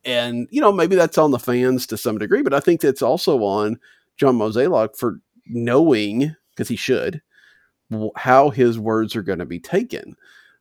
[0.04, 3.02] And, you know, maybe that's on the fans to some degree, but I think that's
[3.02, 3.78] also on
[4.16, 7.20] John Mozeliak for knowing, because he should,
[8.16, 10.16] how his words are going to be taken.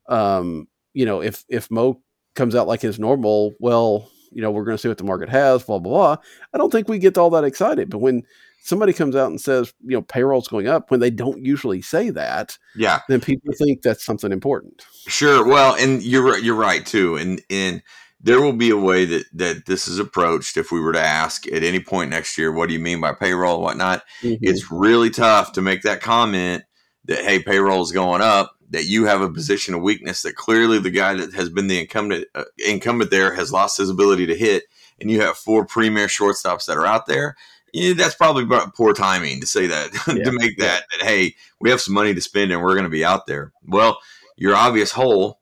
[0.07, 2.01] Um, you know, if if Mo
[2.35, 5.29] comes out like his normal, well, you know, we're going to see what the market
[5.29, 6.23] has, blah blah blah.
[6.53, 7.89] I don't think we get all that excited.
[7.89, 8.23] But when
[8.61, 12.09] somebody comes out and says, you know, payroll's going up, when they don't usually say
[12.11, 14.85] that, yeah, then people think that's something important.
[15.07, 15.45] sure.
[15.47, 17.81] Well, and you're right- you're right too, and and
[18.21, 21.47] there will be a way that that this is approached if we were to ask
[21.47, 24.03] at any point next year, what do you mean by payroll and whatnot?
[24.41, 26.63] It's really tough to make that comment
[27.05, 28.55] that hey, payroll is going up.
[28.71, 31.79] That you have a position of weakness that clearly the guy that has been the
[31.79, 34.63] incumbent uh, incumbent there has lost his ability to hit,
[35.01, 37.35] and you have four premier shortstops that are out there.
[37.73, 41.69] Yeah, that's probably poor timing to say that Yeah, to make that that hey, we
[41.71, 43.53] have some money to spend and we're going to be out there.
[43.65, 43.99] Well,
[44.37, 45.39] your obvious hole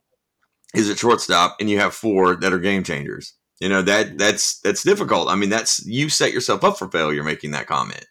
[0.74, 3.34] is at shortstop, and you have four that are game changers.
[3.60, 5.30] You know that that's that's difficult.
[5.30, 8.06] I mean, that's you set yourself up for failure making that comment.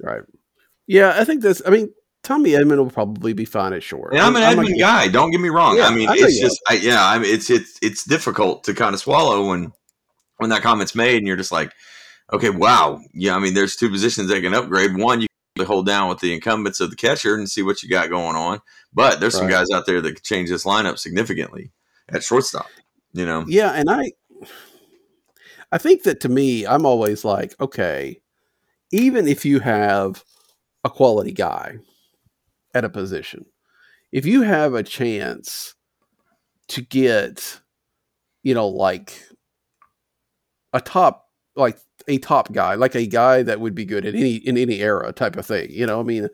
[0.00, 0.22] Right.
[0.86, 1.62] Yeah, I think that's.
[1.66, 1.92] I mean,
[2.26, 4.12] Tommy Edman will probably be fine at short.
[4.12, 5.06] And I'm an I'm Edman not- guy.
[5.08, 5.76] Don't get me wrong.
[5.76, 7.04] Yeah, I mean, I it's just, I, yeah.
[7.06, 9.72] I mean, it's it's it's difficult to kind of swallow when
[10.38, 11.72] when that comment's made, and you're just like,
[12.32, 13.36] okay, wow, yeah.
[13.36, 14.96] I mean, there's two positions that can upgrade.
[14.96, 17.88] One, you can hold down with the incumbents of the catcher and see what you
[17.88, 18.60] got going on.
[18.92, 19.52] But there's some Right.
[19.52, 21.70] guys out there that could change this lineup significantly
[22.08, 22.66] at shortstop.
[23.12, 24.10] You know, Yeah, and I,
[25.70, 28.20] I think that to me, I'm always like, okay,
[28.90, 30.24] even if you have
[30.84, 31.78] a quality guy
[32.76, 33.46] at a position,
[34.12, 35.74] if you have a chance
[36.68, 37.60] to get,
[38.42, 39.22] you know, like
[40.72, 44.36] a top, like a top guy, like a guy that would be good at any
[44.36, 46.28] in any era type of thing, you know, I mean,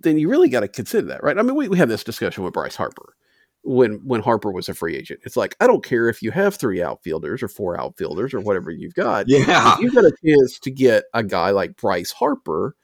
[0.00, 1.38] then you really got to consider that, right?
[1.38, 3.14] I mean, we, we had this discussion with Bryce Harper
[3.62, 5.20] when when Harper was a free agent.
[5.24, 8.70] It's like I don't care if you have three outfielders or four outfielders or whatever
[8.70, 9.26] you've got.
[9.28, 12.74] yeah, If you've got a chance to get a guy like Bryce Harper,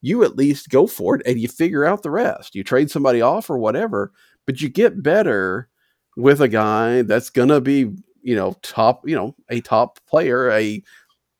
[0.00, 2.54] you at least go for it and you figure out the rest.
[2.54, 4.12] You trade somebody off or whatever,
[4.46, 5.68] but you get better
[6.16, 7.90] with a guy that's gonna be,
[8.22, 10.82] you know, top, you know, a top player, a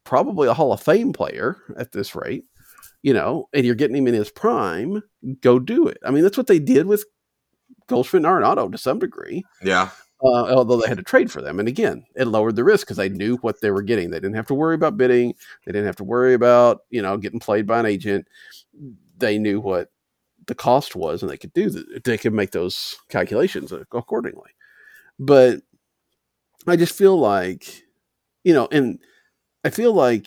[0.05, 2.45] probably a Hall of Fame player at this rate,
[3.03, 5.03] you know, and you're getting him in his prime,
[5.41, 5.99] go do it.
[6.05, 7.05] I mean, that's what they did with
[7.89, 9.45] Goldschmidt and Arenado to some degree.
[9.63, 9.91] Yeah.
[10.25, 12.97] Uh, although they had to trade for them, and again, it lowered the risk because
[12.97, 14.11] they knew what they were getting.
[14.11, 15.33] They didn't have to worry about bidding.
[15.65, 18.27] They didn't have to worry about you know getting played by an agent.
[19.19, 19.91] They knew what
[20.47, 21.71] the cost was, and they could do.
[22.05, 24.51] They could make those calculations accordingly.
[25.19, 25.63] But
[26.67, 27.83] I just feel like,
[28.45, 28.99] you know, and
[29.65, 30.27] I feel like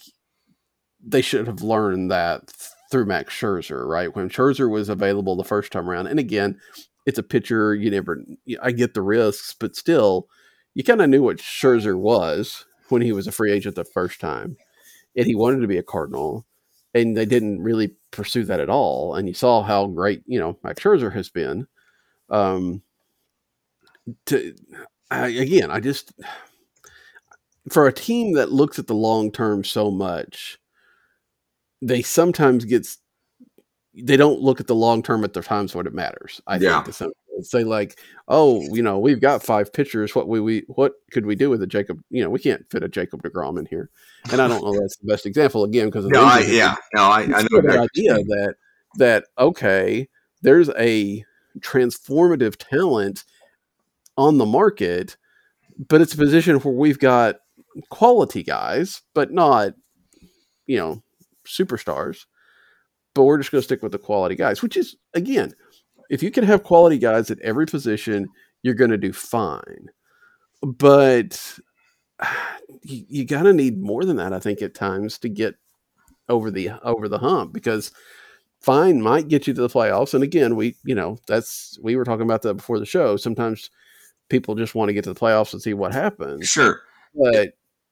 [1.04, 2.52] they should have learned that
[2.92, 4.14] through Max Scherzer, right?
[4.16, 6.60] When Scherzer was available the first time around, and again,
[7.06, 7.76] it's a pitcher.
[7.76, 8.24] You never,
[8.62, 10.28] I get the risks, but still,
[10.74, 14.20] you kind of knew what Scherzer was when he was a free agent the first
[14.20, 14.58] time,
[15.16, 16.46] and he wanted to be a Cardinal,
[16.94, 19.16] and they didn't really pursue that at all.
[19.16, 21.68] And you saw how great you know Max Scherzer has been.
[22.30, 22.82] Um,
[24.28, 24.56] to
[25.10, 26.14] I, again, I just
[27.70, 30.58] for a team that looks at the long term so much,
[31.82, 32.98] they sometimes gets
[33.94, 36.40] they don't look at the long term at the times when it matters.
[36.48, 36.82] I Yeah.
[36.84, 40.16] think to say like, oh, you know, we've got five pitchers.
[40.16, 42.02] What we, we what could we do with a Jacob?
[42.10, 43.90] You know, we can't fit a Jacob deGrom in here,
[44.32, 46.76] and I don't know that's the best example again because No, I, yeah.
[46.94, 47.62] No, I, I know.
[47.62, 48.56] that idea that
[48.98, 50.08] that okay,
[50.42, 51.24] there's a
[51.60, 53.26] transformative talent
[54.18, 55.18] on the market,
[55.90, 57.38] but it's a position where we've got
[57.90, 59.74] quality guys, but not
[60.66, 61.02] you know
[61.46, 62.26] superstars.
[63.14, 65.54] But we're just going to stick with the quality guys, which is again,
[66.10, 68.28] if you can have quality guys at every position,
[68.64, 69.88] you're going to do fine.
[70.62, 71.60] But
[72.84, 75.56] you, you got to need more than that, I think, at times to get
[76.30, 77.92] over the over the hump because
[78.62, 80.14] fine might get you to the playoffs.
[80.14, 83.18] And again, we you know that's we were talking about that before the show.
[83.18, 83.70] Sometimes
[84.30, 86.80] people just want to get to the playoffs and see what happens, Sure.
[87.16, 87.50] but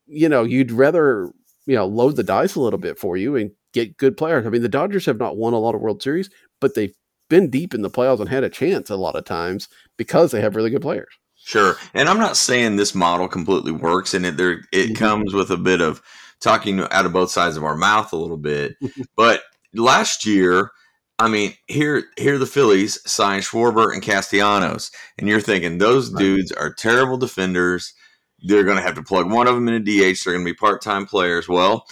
[0.08, 1.32] you know you'd rather
[1.66, 4.46] you know load the dice a little bit for you and get good players.
[4.46, 6.30] I mean, the Dodgers have not won a lot of World Series,
[6.62, 6.94] but they've
[7.30, 10.42] been deep in the playoffs and had a chance a lot of times because they
[10.42, 11.08] have really good players.
[11.36, 11.76] Sure.
[11.94, 14.96] And I'm not saying this model completely works and it there it Mhm.
[14.98, 16.02] comes with a bit of
[16.42, 18.76] talking out of both sides of our mouth a little bit.
[19.16, 20.72] but last year,
[21.20, 26.20] I mean, here here the Phillies signed Schwarber and Castellanos, and you're thinking those Right.
[26.20, 27.94] dudes are terrible defenders.
[28.42, 30.24] They're going to have to plug one of them in a DH.
[30.24, 31.48] They're going to be part time players.
[31.48, 31.86] Well,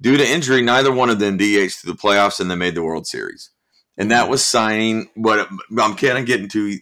[0.00, 2.82] due to injury, neither one of them DH through the playoffs, and they made the
[2.82, 3.50] World Series.
[3.98, 6.78] And that was signing what I'm kind of getting to.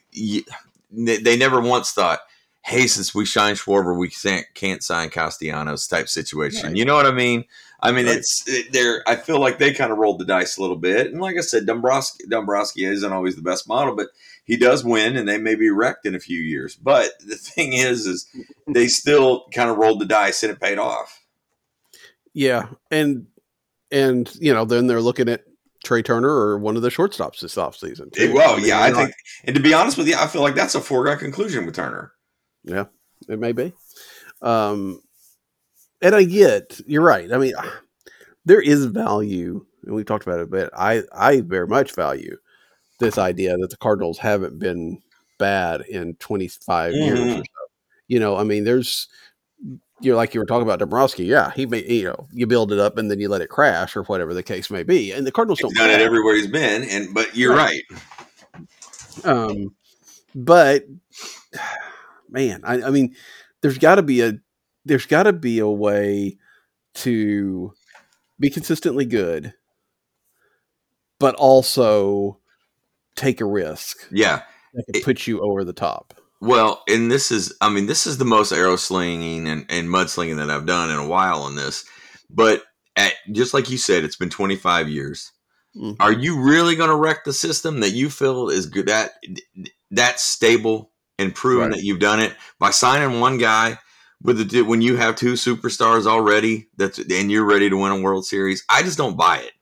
[0.90, 2.20] They never once thought,
[2.64, 6.68] "Hey, since we signed Schwarber, we can't can't sign Castellanos." Type situation.
[6.68, 6.76] Right.
[6.76, 7.44] You know what I mean?
[7.80, 8.16] I mean, Right.
[8.16, 9.02] it's it, they're.
[9.08, 11.08] I feel like they kind of rolled the dice a little bit.
[11.08, 14.08] And like I said, Dombrowski Dombrowski isn't always the best model, but
[14.44, 16.74] he does win, and they may be wrecked in a few years.
[16.76, 18.26] But the thing is, is
[18.66, 21.17] they still kind of rolled the dice, and it paid off.
[22.38, 23.26] Yeah, and
[23.90, 25.42] and you know then they're looking at
[25.84, 28.12] Trea Turner or one of the shortstops this offseason.
[28.12, 28.32] too.
[28.32, 30.42] Well, I mean, yeah, I not- think, and to be honest with you, I feel
[30.42, 32.12] like that's a foregone conclusion with Turner.
[32.62, 32.84] Yeah,
[33.28, 33.72] it may be.
[34.40, 35.02] Um,
[36.00, 37.32] and I get you're right.
[37.32, 37.54] I mean,
[38.44, 42.36] there is value, and we've talked about it, but I I very much value
[43.00, 45.02] this idea that the Cardinals haven't been
[45.40, 47.32] bad in 25 years Mhm.
[47.40, 47.64] or so.
[48.06, 49.08] You know, I mean, there's
[50.00, 51.24] you know, like you were talking about Dombrowski.
[51.24, 53.96] Yeah, he may you know you build it up and then you let it crash
[53.96, 56.46] or whatever the case may be, and the Cardinals He's don't done it everywhere he's
[56.46, 57.82] been, and but you're Right.
[59.24, 59.24] right.
[59.24, 59.74] Um,
[60.34, 60.84] but
[62.28, 63.14] man, I, I mean,
[63.62, 64.34] there's got to be a
[64.84, 66.38] there's got to be a way
[66.94, 67.72] to
[68.40, 69.52] be consistently good,
[71.18, 72.38] but also
[73.16, 74.42] take a risk Yeah.
[74.74, 76.14] that could It- put you over the top.
[76.40, 80.08] Well, and this is, I mean, this is the most arrow slinging and, and mud
[80.10, 81.84] slinging that I've done in a while on this.
[82.30, 82.62] But
[82.96, 85.32] at, just like you said, it's been 25 years.
[85.76, 85.96] Mhm.
[86.00, 89.12] Are you really going to wreck the system that you feel is good that
[89.90, 91.76] that stable and proven Right.
[91.76, 93.78] that you've done it by signing one guy
[94.22, 98.00] with the when you have two superstars already that's and you're ready to win a
[98.00, 98.64] World Series?
[98.68, 99.52] I just don't buy it.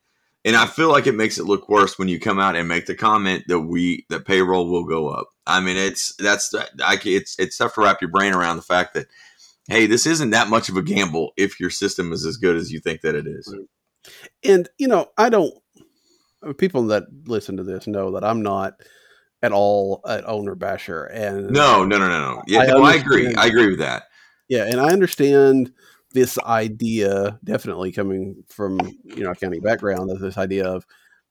[0.46, 2.86] And I feel like it makes it look worse when you come out and make
[2.86, 5.26] the comment that we that payroll will go up.
[5.44, 8.94] I mean, it's that's I it's it's tough to wrap your brain around the fact
[8.94, 9.08] that
[9.68, 12.70] hey, this isn't that much of a gamble if your system is as good as
[12.70, 13.52] you think that it is.
[14.44, 15.52] And you know, I don't.
[16.58, 18.74] People that listen to this know that I'm not
[19.42, 22.42] at all an owner basher, and No, no, no, no, no.
[22.46, 23.34] Yeah, I no, I agree.
[23.34, 24.04] I agree with that.
[24.48, 25.72] Yeah, and I understand
[26.16, 30.86] this idea definitely coming from you know a county background of this idea of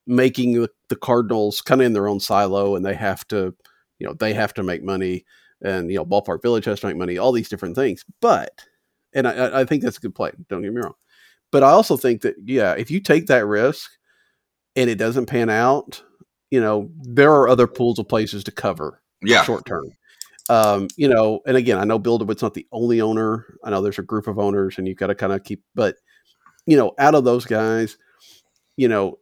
[0.06, 3.52] making the, the Cardinals kind of in their own silo, and they have to,
[3.98, 5.24] you know, they have to make money,
[5.62, 8.04] and you know, Ballpark Village has to make money, all these different things.
[8.20, 8.50] But,
[9.12, 10.30] and I- I, I think that's a good play.
[10.48, 10.94] Don't get me wrong,
[11.50, 13.90] but I also think that yeah, if you take that risk
[14.76, 16.02] and it doesn't pan out,
[16.50, 19.42] you know, there are other pools of places to cover Yeah.
[19.42, 19.90] short term.
[20.48, 23.58] Um, you know, and again, I know Bill DeWitt's not the only owner.
[23.64, 25.62] I know there's a group of owners, and you've got to kind of keep.
[25.74, 25.96] But
[26.66, 27.96] you know, out of those guys,
[28.76, 29.18] you know,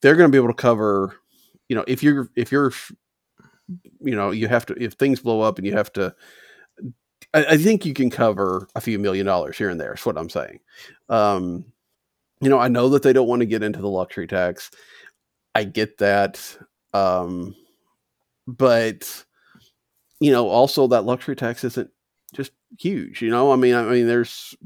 [0.00, 1.16] they're going to be able to cover.
[1.68, 2.72] You know, if you're if you're,
[4.00, 6.14] you know, you have to if things blow up and you have to.
[7.34, 9.92] I think you can cover a few million dollars here and there.
[9.92, 10.60] Is what I'm saying.
[11.10, 11.66] Um,
[12.40, 14.70] you know, I know that they don't want to get into the luxury tax.
[15.54, 16.40] I get that.
[16.94, 17.54] Um,
[18.46, 19.24] but
[20.20, 21.90] you know, also that luxury tax isn't
[22.34, 23.52] just huge, you know?
[23.52, 24.56] I mean, I mean there's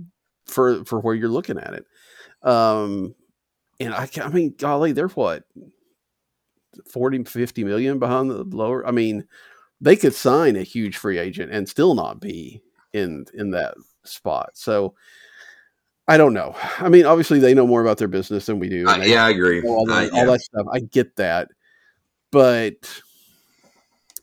[0.47, 1.87] for for where you're looking at it.
[2.43, 3.15] Um
[3.81, 5.45] and I I mean, golly, they're what
[6.91, 8.87] 40 50 million behind the lower.
[8.87, 9.27] I mean,
[9.81, 13.75] they could sign a huge free agent and still not be in in that
[14.05, 14.51] spot.
[14.55, 14.95] So
[16.09, 16.57] I don't know.
[16.79, 18.87] I mean, obviously they know more about their business than we do.
[18.89, 19.63] Uh, yeah, I agree.
[19.63, 20.21] All, Uh, that, yeah.
[20.21, 20.67] all that stuff.
[20.73, 21.49] I get that.
[22.31, 22.75] But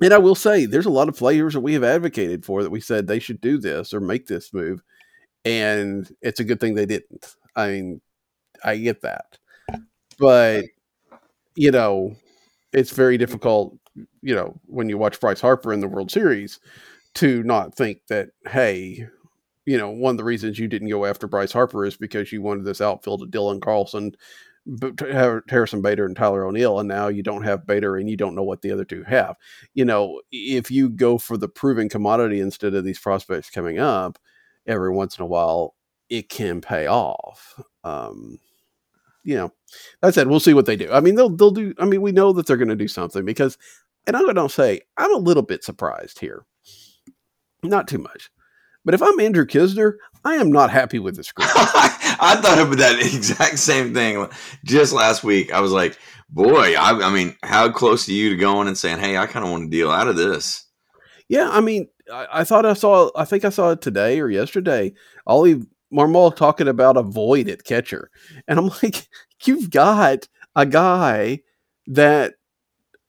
[0.02, 2.70] and I will say there's a lot of players that we have advocated for that
[2.70, 4.82] we said they should do this or make this move.
[5.46, 7.36] And it's a good thing they didn't.
[7.56, 8.02] I mean,
[8.64, 9.38] I get that.
[10.18, 10.66] But
[11.56, 12.16] you know,
[12.72, 13.78] it's very difficult,
[14.22, 16.60] you know, when you watch Bryce Harper in the World Series
[17.16, 19.08] to not think that, hey,
[19.66, 22.42] you know, one of the reasons you didn't go after Bryce Harper is because you
[22.42, 24.16] wanted this outfield of Dylan Carlson,
[25.48, 28.44] Harrison Bader, and Tyler O'Neill, and now you don't have Bader, and you don't know
[28.44, 29.36] what the other two have.
[29.74, 34.20] You know, if you go for the proven commodity instead of these prospects coming up
[34.68, 35.76] every once in a while,
[36.10, 37.60] it can pay off.
[37.84, 38.40] Um,
[39.24, 39.54] you know,
[40.02, 40.92] that said, we'll see what they do.
[40.92, 41.74] I mean, they'll they'll do.
[41.80, 43.58] I mean, we know that they're going to do something because,
[44.08, 46.46] and I'm going to say, I'm a little bit surprised here.
[47.62, 48.30] Not too much,
[48.86, 49.96] but if I'm Andrew Knizner,
[50.26, 51.50] I am not happy with this group.
[51.54, 54.28] I thought of that exact same thing
[54.64, 55.54] just last week.
[55.54, 55.98] I was like,
[56.30, 59.46] boy, I, I mean, how close are you to going and saying, hey, I kind
[59.46, 60.66] of want to deal out of this?
[61.28, 63.12] Yeah, I mean, I, I thought I saw.
[63.16, 64.94] I think I saw it today or yesterday.
[65.28, 65.64] Ollie
[65.94, 68.10] Marmol talking about a void at catcher,
[68.48, 69.08] and I'm like,
[69.46, 71.42] you've got a guy
[71.88, 72.34] that.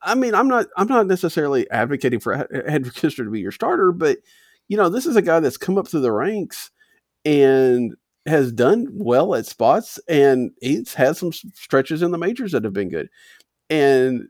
[0.02, 0.66] I mean, I'm not.
[0.76, 4.18] I'm not necessarily advocating for Hedrick Knizner to be your starter, but
[4.68, 6.70] you know, this is a guy that's come up through the ranks
[7.24, 7.94] and
[8.26, 12.72] has done well at spots, and he's had some stretches in the majors that have
[12.72, 13.08] been good.
[13.68, 14.28] And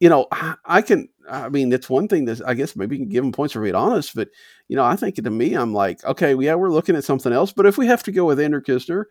[0.00, 1.08] you know, I, I can.
[1.30, 3.62] I mean, it's one thing that I guess maybe you can give him points for
[3.62, 4.28] being honest, but
[4.66, 7.52] you know, I think to me, I'm like, okay, yeah, we're looking at something else.
[7.52, 9.04] But if we have to go with Andrew Knizner,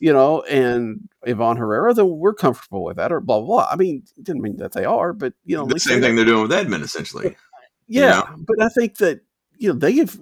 [0.00, 3.46] you know, and Ivan Herrera, then we're comfortable with that, or blah blah.
[3.46, 3.68] blah.
[3.70, 6.26] I mean, it didn't mean that they are, but you know, The same thing they're
[6.26, 7.36] doing with Edman, essentially.
[7.86, 9.20] yeah, but I think that
[9.56, 10.18] you know they have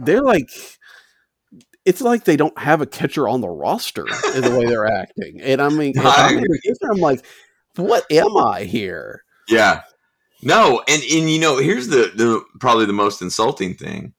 [0.00, 0.48] they're like
[1.86, 5.40] it's like they don't have a catcher on the roster in the way they're acting.
[5.40, 7.24] And I mean, I I'm, Andrew Knizner, I'm like,
[7.76, 9.22] what am I here?
[9.48, 9.82] Yeah.
[10.42, 14.12] No, and and you know, here's the the probably the most insulting thing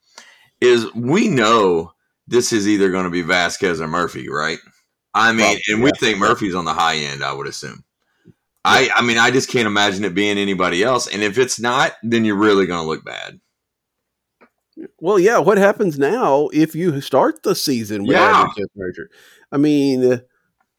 [0.62, 1.92] is we know
[2.28, 4.58] this is either going to be Vazquez or Murphy, right?
[5.14, 6.00] I mean, and we yeah.
[6.00, 7.84] think Murphy's on the high end, I would assume.
[8.66, 11.08] I I mean, I just can't imagine it being anybody else.
[11.08, 13.40] And if it's not, then you're really going to look bad.
[15.00, 15.40] Well, yeah.
[15.40, 18.48] What happens now if you start the season with Yeah.
[18.78, 19.06] Knizner?
[19.52, 20.22] I mean,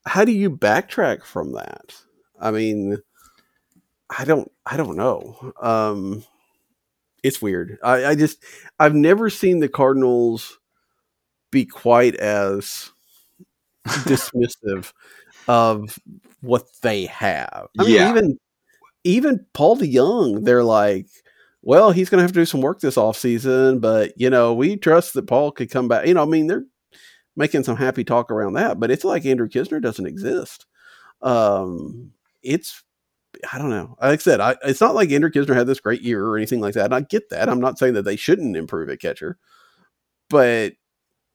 [0.06, 1.94] how do you backtrack from that?
[2.40, 2.98] I mean,
[4.16, 5.52] I don't, I don't know.
[5.60, 6.24] Um,
[7.22, 7.78] it's weird.
[7.82, 8.42] I, I just,
[8.78, 10.58] I've never seen the Cardinals
[11.50, 12.90] be quite as
[13.86, 14.92] dismissive
[15.48, 15.98] of
[16.40, 17.68] what they have.
[17.78, 18.10] I mean, Yeah.
[18.10, 18.38] even
[19.04, 21.06] even Paul DeJong, they're like,
[21.68, 24.78] well, he's going to have to do some work this offseason, but you know, we
[24.78, 26.06] trust that Paul could come back.
[26.06, 26.64] You know, I mean, they're
[27.36, 30.64] making some happy talk around that, but it's like Andrew Knizner doesn't exist.
[31.20, 32.12] Um,
[32.42, 32.82] it's
[33.52, 33.96] I don't know.
[34.00, 36.60] Like I said, I, it's not like Andrew Knizner had this great year or anything
[36.60, 36.86] like that.
[36.86, 37.50] And I get that.
[37.50, 39.36] I'm not saying that they shouldn't improve at catcher,
[40.30, 40.72] but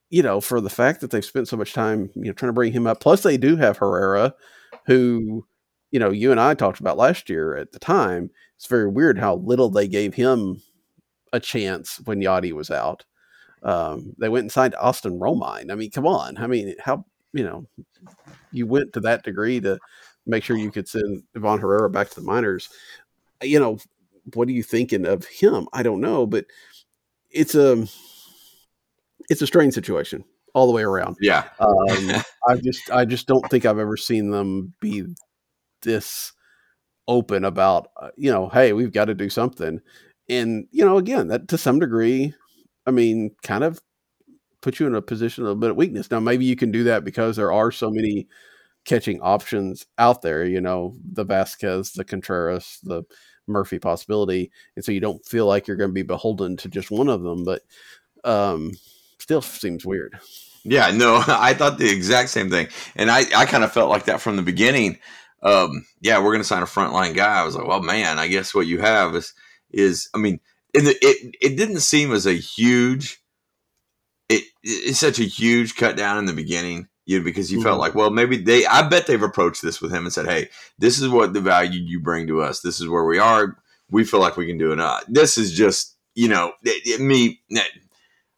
[0.10, 2.54] you know, for the fact that they've spent so much time, you know, trying to
[2.54, 3.02] bring him up.
[3.02, 4.34] Plus, they do have Herrera,
[4.88, 5.46] who,
[5.94, 8.32] you know, you and I talked about last year at the time.
[8.56, 10.60] It's very weird how little they gave him
[11.32, 13.06] a chance when Yadi was out.
[13.62, 15.72] Um, they went and signed Austin Romine.
[15.72, 16.38] I mean, come on.
[16.40, 17.68] I mean, how you know,
[18.52, 19.78] you went to that degree to
[20.26, 22.70] make sure you could send Ivan Herrera back to the minors.
[23.44, 23.78] You know,
[24.34, 25.68] what are you thinking of him?
[25.74, 26.46] I don't know, but
[27.30, 27.86] it's a
[29.30, 30.24] it's a strange situation
[30.56, 31.18] all the way around.
[31.22, 31.44] Yeah.
[31.60, 35.06] Um, I just I just don't think I've ever seen them be
[35.84, 36.34] this
[37.08, 39.82] open about uh, you know, hey, we've got to do something.
[40.30, 42.34] And you know, again, that to some degree,
[42.86, 43.80] I mean, kind of
[44.62, 46.10] put you in a position of a bit of weakness.
[46.10, 48.28] Now, maybe you can do that because there are so many
[48.86, 50.46] catching options out there.
[50.46, 53.04] You know, the Vazquez, the Contreras, the
[53.48, 56.90] Murphy possibility, and so you don't feel like you're going to be beholden to just
[56.90, 57.44] one of them.
[57.44, 57.62] But
[58.24, 58.72] um,
[59.20, 60.18] still seems weird.
[60.64, 64.06] Yeah, no, I thought the exact same thing, and I I kind of felt like
[64.06, 65.00] that from the beginning.
[65.44, 67.42] Um, yeah, we're going to sign a frontline guy.
[67.42, 69.34] I was like, well, man, I guess what you have is
[69.70, 70.40] is I mean,
[70.74, 73.22] the, it it didn't seem as a huge.
[74.30, 77.68] It, it's such a huge cut down in the beginning you know, because you mm-hmm.
[77.68, 80.50] felt like, well, maybe they, I bet they've approached this with him and said, hey,
[80.80, 82.62] this is what the value you bring to us.
[82.62, 83.58] This is where we are.
[83.90, 85.04] We feel like we can do enough.
[85.08, 87.42] This is just, you know, it, it, me,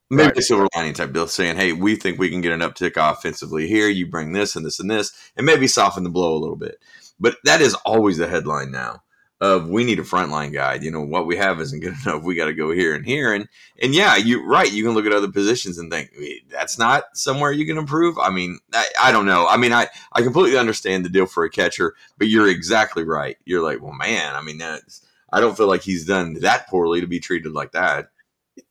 [0.09, 0.37] maybe right.
[0.37, 3.67] a silver lining type deal saying, hey, we think we can get an uptick offensively
[3.67, 3.87] here.
[3.87, 6.79] You bring this and this and this, and maybe soften the blow a little bit.
[7.19, 9.03] But that is always the headline now
[9.41, 10.75] of we need a frontline guy.
[10.75, 12.23] You know what we have isn't good enough.
[12.23, 13.47] We got to go here and here and
[13.81, 14.71] and yeah, you're right.
[14.71, 16.11] You can look at other positions and think
[16.49, 18.17] that's not somewhere you can improve.
[18.17, 19.47] I mean, I, I don't know.
[19.47, 23.37] I mean, I I completely understand the deal for a catcher, but you're exactly right.
[23.45, 24.35] You're like, well, man.
[24.35, 27.73] I mean, that's I don't feel like he's done that poorly to be treated like
[27.73, 28.07] that.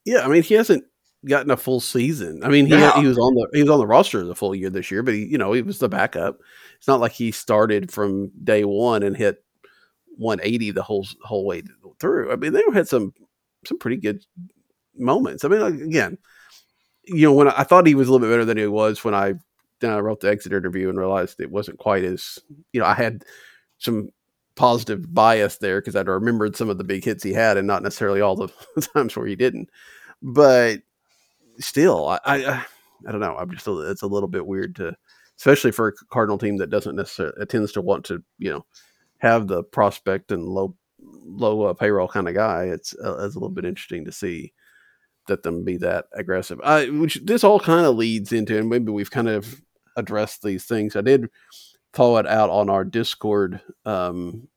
[0.03, 0.85] Yeah, I mean, he hasn't
[1.25, 2.43] gotten a full season.
[2.43, 2.99] I mean, he yeah.
[2.99, 5.13] he was on the he was on the roster the full year this year, but
[5.13, 6.39] he you know he was the backup.
[6.85, 9.43] It's not like he started from day one and hit
[10.17, 11.63] 180 the whole whole way
[11.99, 12.31] through.
[12.31, 13.11] I mean, they had some
[13.65, 14.23] some pretty good
[14.95, 15.43] moments.
[15.43, 16.19] I mean, again,
[17.05, 19.03] you know, when I, I, thought he was a little bit better than he was
[19.03, 19.33] when I
[19.79, 22.37] then I wrote the exit interview and realized it wasn't quite as
[22.71, 23.25] you know I had
[23.79, 24.09] some
[24.55, 27.81] positive bias there because I'd remembered some of the big hits he had and not
[27.81, 28.49] necessarily all the
[28.93, 29.71] times where he didn't.
[30.21, 30.81] But
[31.57, 32.65] still, I I,
[33.07, 33.37] I don't know.
[33.37, 34.95] I'm just a, it's a little bit weird to,
[35.37, 38.65] especially for a Cardinal team that doesn't necessarily tends to want to you know
[39.19, 40.75] have the prospect and low
[41.25, 44.53] low uh, payroll kind of guy, it's uh, it's a little bit interesting to see
[45.27, 46.59] that them be that aggressive.
[46.63, 49.61] I, which this all kind of leads into, and maybe we've kind of
[49.97, 50.95] addressed these things.
[50.95, 51.29] I did
[51.93, 54.47] throw it out on our Discord um,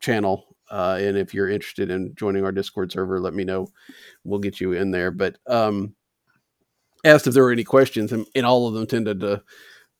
[0.00, 0.56] channel.
[0.70, 3.68] Uh, and if you're interested in joining our Discord server, let me know.
[4.24, 5.10] We'll get you in there.
[5.10, 5.94] But um,
[7.04, 9.42] asked if there were any questions, and, and all of them tended to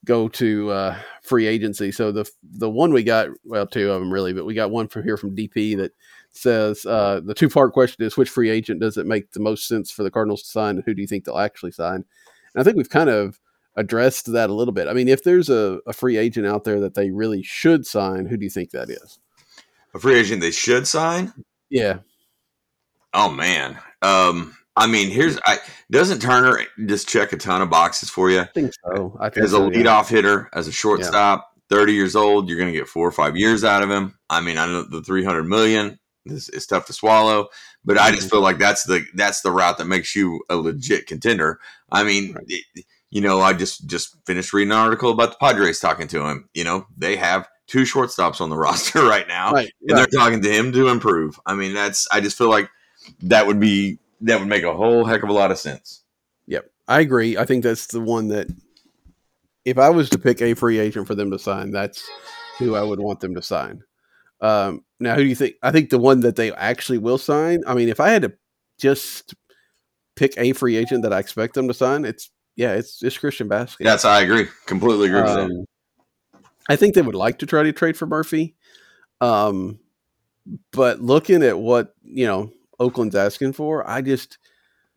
[0.05, 1.93] go to uh, free agency.
[1.93, 4.89] So the the one we got, well, two of them really, but we got one
[4.89, 5.93] from here from DP that
[6.33, 9.67] says uh, the two part question is which free agent does it make the most
[9.67, 12.05] sense for the Cardinals to sign, and who do you think they'll actually sign?
[12.55, 13.41] And I think we've kind of
[13.77, 14.89] addressed that a little bit.
[14.89, 18.27] I mean, if there's a, a free agent out there that they really should sign,
[18.27, 19.19] who do you think that is?
[19.95, 21.33] A free agent they should sign?
[21.69, 21.99] Yeah.
[23.13, 23.79] Oh man.
[24.03, 25.59] Um I mean, here's I
[25.91, 28.41] doesn't Turner just check a ton of boxes for you?
[28.41, 29.17] I think so.
[29.21, 30.17] I think as a so, leadoff yeah.
[30.17, 31.77] hitter, as a shortstop, yeah.
[31.77, 34.19] 30 years old, you're going to get four or five years out of him.
[34.31, 37.49] I mean, I know the 300 million is, is tough to swallow,
[37.85, 38.31] but I just mm-hmm.
[38.31, 41.61] feel like that's the that's the route that makes you a legit contender.
[41.93, 42.45] I mean, right.
[42.49, 46.27] it, you know, I just just finished reading an article about the Padres talking to
[46.27, 46.49] him.
[46.55, 49.71] You know, they have two shortstops on the roster right now, right.
[49.83, 50.11] and right.
[50.11, 51.39] they're talking to him to improve.
[51.45, 52.71] I mean, that's I just feel like
[53.23, 56.03] that would be that would make a whole heck of a lot of sense.
[56.47, 57.37] Yep, I agree.
[57.37, 58.49] I think that's the one that
[59.65, 62.09] if I was to pick a free agent for them to sign, that's
[62.59, 63.83] who I would want them to sign.
[64.41, 65.57] Um, now, who do you think?
[65.63, 67.63] I think the one that they actually will sign.
[67.67, 68.33] I mean, if I had to
[68.79, 69.35] just
[70.17, 73.49] pick a free agent that I expect them to sign, it's yeah, it's it's Christian
[73.49, 73.77] Vazquez.
[73.81, 74.47] Yes, I agree.
[74.67, 75.67] Completely agree um, with that.
[76.69, 78.55] I think they would like to try to trade for Murphy.
[79.21, 79.79] Um,
[80.73, 84.39] but looking at what you know Oakland's asking for, I just,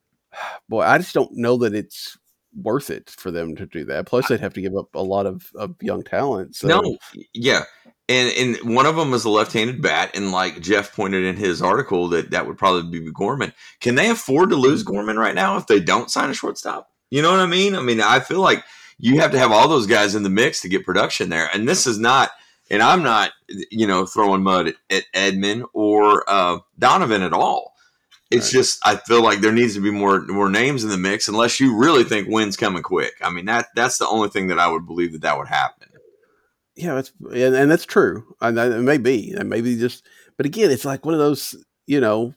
[0.70, 2.18] boy, I just don't know that it's
[2.56, 4.06] worth it for them to do that.
[4.06, 6.56] Plus, they'd have to give up a lot of, of young talent.
[6.56, 6.68] So.
[6.68, 6.98] No,
[7.34, 7.64] yeah,
[8.10, 11.62] and and one of them is a left-handed bat, and like Jeff pointed in his
[11.62, 13.54] article, that that would probably be Gorman.
[13.80, 16.90] Can they afford to lose Gorman right now if they don't sign a shortstop?
[17.10, 17.76] You know what I mean?
[17.76, 18.64] I mean, I feel like
[18.98, 21.68] you have to have all those guys in the mix to get production there, and
[21.68, 22.32] this is not
[22.70, 23.32] and I'm not,
[23.72, 27.73] you know, throwing mud at, at Edman or uh, Donovan at all.
[28.34, 28.60] It's right.
[28.60, 31.60] just I feel like there needs to be more more names in the mix, unless
[31.60, 33.14] you really think wins coming quick.
[33.22, 35.88] I mean that that's the only thing that I would believe that that would happen.
[36.76, 38.36] Yeah, that's and, and that's true.
[38.42, 40.06] And it may be, and maybe just,
[40.38, 41.56] but again, it's like one of those,
[41.86, 42.34] you know,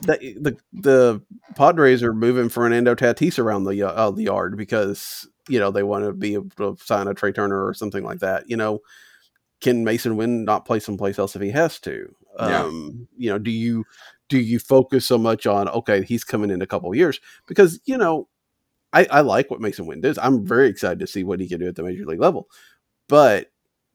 [0.00, 1.22] the the, the
[1.54, 5.82] Padres are moving for Fernando Tatis around the uh, the yard because you know they
[5.82, 8.48] want to be able to sign a Trea Turner or something like that.
[8.48, 8.80] You know,
[9.60, 12.14] can Masyn Winn not play someplace else if he has to?
[12.38, 12.64] Yeah.
[12.64, 13.84] Um, you know, do you
[14.32, 17.98] do you focus so much on okay, he's coming in a couple years because you
[17.98, 18.28] know
[18.94, 20.16] I, I like what Masyn Winn does.
[20.16, 22.48] I'm very excited to see what he can do at the major league level,
[23.08, 23.48] but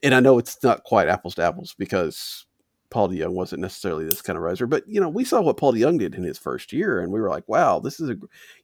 [0.03, 2.45] and I know it's not quite apples to apples because
[2.91, 5.73] Paul DeJong wasn't necessarily this kind of riser, but you know we saw what Paul
[5.73, 8.15] DeJong did in his first year, and we were like, wow, this is a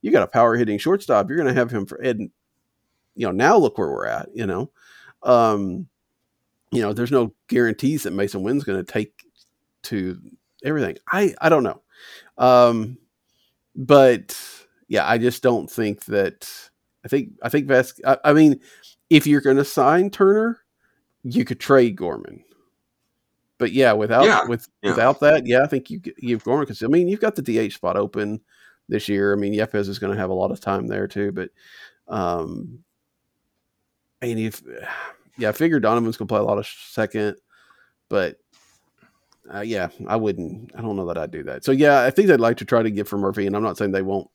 [0.04, 1.28] you got a power hitting shortstop.
[1.28, 2.20] You're going to have him for Ed.
[3.16, 4.30] You know now look where we're at.
[4.36, 4.70] You know,
[5.24, 5.88] um,
[6.72, 9.24] you know there's no guarantees that Masyn Winn's going to take
[9.84, 10.20] to
[10.64, 10.98] everything.
[11.12, 11.82] I I don't know,
[12.38, 12.98] um,
[13.76, 14.38] but
[14.88, 16.50] yeah, I just don't think that.
[17.06, 18.00] I think I think Vas.
[18.06, 18.60] I, I mean,
[19.10, 20.60] if you're going to sign Turner,
[21.24, 22.44] you could trade Gorman.
[23.58, 24.92] But yeah, without Yeah, with yeah.
[24.92, 27.42] without that, yeah, I think you you have Gorman because I mean you've got the
[27.70, 28.42] DH spot open
[28.90, 29.34] this year.
[29.34, 31.50] I mean Yepez is going to have a lot of time there too, but
[32.08, 32.84] um,
[34.22, 34.62] and if
[35.38, 37.38] yeah, I figure Donovan's going to play a lot of second,
[38.10, 38.38] but
[39.54, 40.72] uh, yeah, I wouldn't.
[40.76, 41.64] I don't know that I'd do that.
[41.64, 43.78] So yeah, I think they'd like to try to get for Murphy, and I'm not
[43.78, 44.30] saying they won't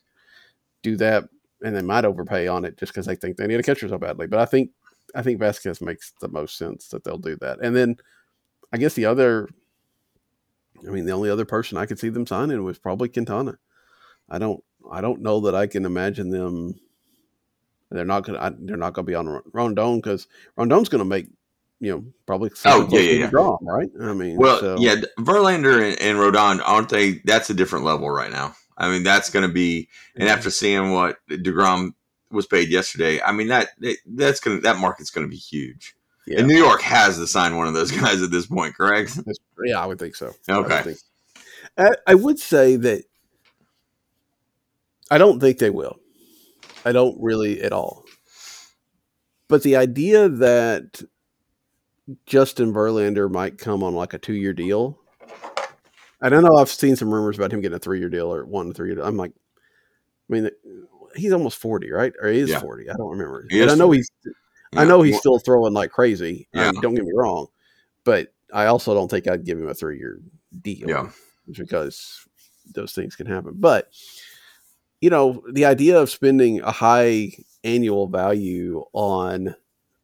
[0.82, 1.24] do that,
[1.62, 3.98] and they might overpay on it just because they think they need a catcher so
[3.98, 4.26] badly.
[4.26, 4.70] But I think
[5.14, 7.60] I think Vazquez makes the most sense that they'll do that.
[7.62, 7.96] And then
[8.72, 9.48] I guess the other,
[10.86, 13.58] I mean, the only other person I could see them signing was probably Quintana.
[14.28, 16.74] I don't I don't know that I can imagine them.
[17.90, 18.38] They're not gonna.
[18.38, 20.28] I, they're not gonna be on Rodon because
[20.58, 21.28] Rodon's gonna make,
[21.80, 22.50] you know, probably.
[22.64, 23.56] Oh, yeah, yeah, yeah.
[23.62, 23.88] Right?
[24.00, 27.20] I mean, Well, so- yeah, Verlander and, and Rodon aren't they?
[27.24, 28.54] That's a different level right now.
[28.76, 31.94] I mean, that's going to be, and after seeing what deGrom
[32.30, 33.70] was paid yesterday, I mean that
[34.06, 35.94] that's gonna that market's going to be huge.
[36.26, 36.38] yeah.
[36.40, 39.18] And New York has to sign one of those guys at this point, correct?
[39.64, 40.32] Yeah, I would think so.
[40.48, 40.82] I would Okay.
[40.82, 40.98] think-
[41.76, 43.04] I, I would say that
[45.10, 45.98] I don't think they will.
[46.84, 48.04] I don't really at all.
[49.48, 51.00] But the idea that
[52.26, 54.98] Justin Verlander might come on like a two year deal,
[56.20, 56.56] I don't know.
[56.56, 59.02] I've seen some rumors about him getting a three year deal or one three year.
[59.02, 59.32] I'm like,
[60.30, 60.50] I mean,
[61.14, 62.12] he's almost forty, right?
[62.20, 62.60] Or he is Yeah.
[62.60, 62.88] forty.
[62.90, 63.46] I don't remember.
[63.50, 63.98] He But I know 40.
[63.98, 64.10] he's
[64.76, 66.48] I know he's still throwing like crazy.
[66.54, 66.72] I Yeah.
[66.72, 67.46] mean, don't get me wrong,
[68.04, 70.20] but I also don't think I'd give him a three-year
[70.62, 70.88] deal.
[70.88, 71.10] Yeah.
[71.56, 72.26] because
[72.74, 73.54] those things can happen.
[73.56, 73.88] But
[75.00, 77.32] you know, the idea of spending a high
[77.64, 79.54] annual value on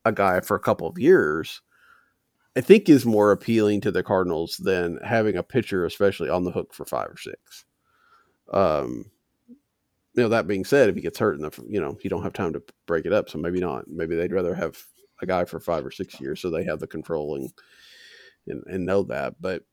[0.04, 1.60] a guy for a couple of years,
[2.56, 6.52] I think, is more appealing to the Cardinals than having a pitcher, especially on the
[6.52, 7.64] hook for five or six.
[8.52, 9.10] Um,
[9.48, 12.32] you know, that being said, if he gets hurt, the, you know, you don't have
[12.32, 13.88] time to break it up, so maybe not.
[13.88, 14.80] Maybe they'd rather have
[15.20, 17.52] a guy for five or six years, so they have the control and
[18.46, 19.34] and, and know that.
[19.40, 19.64] But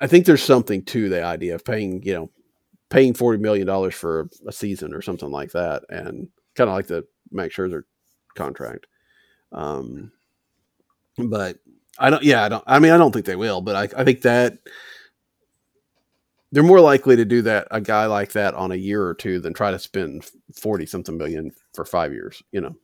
[0.00, 2.30] I think there's something to the idea of paying, you know,
[2.90, 6.86] paying forty million dollars for a season or something like that, and kind of like
[6.86, 7.82] the Max Scherzer
[8.36, 8.86] contract.
[9.50, 10.12] Um,
[11.16, 11.58] but
[11.98, 12.22] I don't.
[12.22, 12.64] Yeah, I don't.
[12.66, 14.58] I mean, I don't think they will, but I, I think that
[16.52, 19.40] they're more likely to do that a guy like that on a year or two
[19.40, 22.42] than try to spend forty something million for five years.
[22.52, 22.76] You know.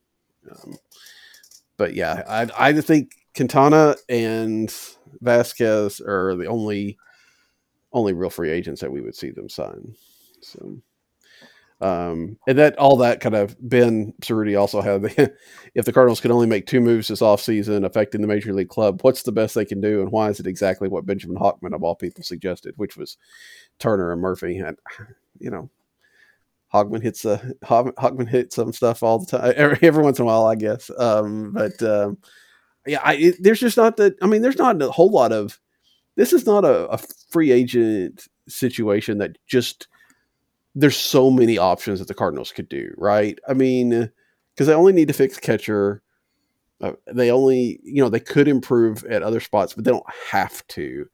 [0.51, 0.77] Um,
[1.77, 4.69] but yeah, I I think Quintana and
[5.23, 6.97] Vazquez are the only
[7.91, 9.95] only real free agents that we would see them sign.
[10.41, 10.77] So,
[11.81, 15.03] um, and that all that kind of Ben Cerruti also had
[15.75, 19.01] if the Cardinals could only make two moves this offseason affecting the major league club,
[19.01, 21.83] what's the best they can do, and why is it exactly what Benjamin Hochman of
[21.83, 23.17] all people suggested, which was
[23.79, 24.77] Turner and Murphy, and
[25.39, 25.69] you know.
[26.73, 30.23] Hogman hits a Hog- Hogman hits some stuff all the time, every, every once in
[30.23, 30.89] a while, I guess.
[30.97, 32.17] Um, but um,
[32.85, 34.15] yeah, I, it, there's just not that.
[34.21, 35.59] I mean, there's not a whole lot of.
[36.15, 36.99] This is not a, a
[37.29, 39.87] free agent situation that just.
[40.75, 43.37] There's so many options that the Cardinals could do, right?
[43.47, 44.11] I mean,
[44.53, 46.01] because they only need to fix catcher.
[46.81, 50.65] Uh, they only, you know, they could improve at other spots, but they don't have
[50.67, 51.05] to.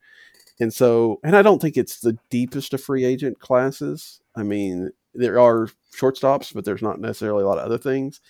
[0.58, 4.20] And so, and I don't think it's the deepest of free agent classes.
[4.36, 8.20] I mean, there are shortstops, but there's not necessarily a lot of other things.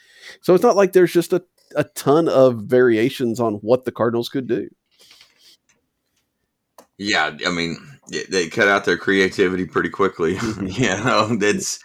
[0.41, 1.43] So it's not like there's just a,
[1.77, 4.69] a ton of variations on what the Cardinals could do.
[7.01, 7.79] Yeah, I mean,
[8.29, 10.35] they- cut out their creativity pretty quickly.
[10.37, 10.79] Mhm.
[10.79, 11.79] you know, it's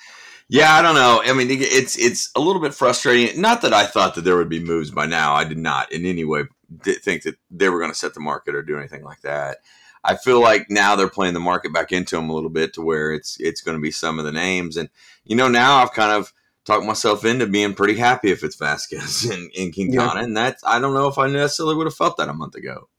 [0.50, 1.22] yeah, I don't know.
[1.26, 3.40] I mean, it's it's a little bit frustrating.
[3.42, 5.34] Not that I thought that there would be moves by now.
[5.34, 6.44] I did not in any way
[6.84, 9.58] think that they were going to set the market or do anything like that.
[10.04, 12.82] I feel like now they're playing the market back into them a little bit to
[12.82, 14.90] where it's it's going to be some of the names, and
[15.24, 16.32] you know, now I've kind of
[16.66, 20.80] talked myself into being pretty happy if it's Vazquez and, and Quintana, and that's I
[20.80, 22.90] don't know if I necessarily would have felt that a month ago.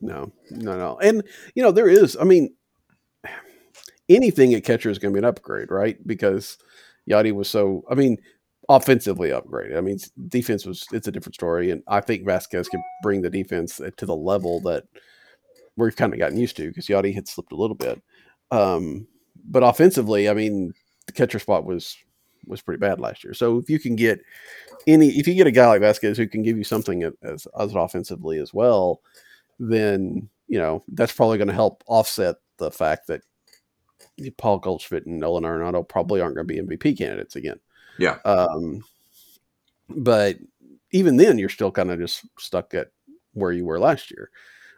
[0.00, 0.98] No, no, no.
[0.98, 1.22] And,
[1.54, 2.54] you know, there is, I mean,
[4.08, 5.96] anything at catcher is going to be an upgrade, right?
[6.06, 6.58] Because
[7.10, 8.18] Yadi was so, I mean,
[8.68, 9.76] offensively upgraded.
[9.76, 11.70] I mean, defense was, it's a different story.
[11.70, 14.84] And I think Vazquez can bring the defense to the level that
[15.76, 18.00] we've kind of gotten used to because Yadi had slipped a little bit.
[18.50, 19.06] Um,
[19.48, 20.74] but offensively, I mean,
[21.06, 21.96] the catcher spot was,
[22.46, 23.34] was pretty bad last year.
[23.34, 24.20] So if you can get
[24.86, 27.74] any, if you get a guy like Vazquez who can give you something as, as
[27.74, 29.00] offensively as well,
[29.58, 33.22] then you know that's probably going to help offset the fact that
[34.36, 37.60] Paul Goldschmidt and Nolan Arenado probably aren't going to be MVP candidates again.
[37.98, 38.18] Yeah.
[38.24, 38.82] Um,
[39.88, 40.38] but
[40.92, 42.88] even then, you're still kind of just stuck at
[43.32, 44.30] where you were last year.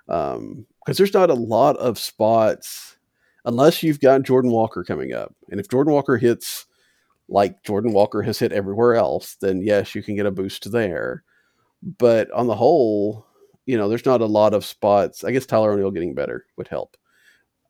[0.09, 2.97] Um, because there's not a lot of spots
[3.45, 5.35] unless you've got Jordan Walker coming up.
[5.51, 6.67] And if Jordan Walker hits
[7.29, 11.25] like Jordan Walker has hit everywhere else, then yes, you can get a boost there.
[11.83, 13.27] But on the whole,
[13.69, 15.25] you know, there's not a lot of spots.
[15.25, 16.97] I guess Tyler O'Neill getting better would help.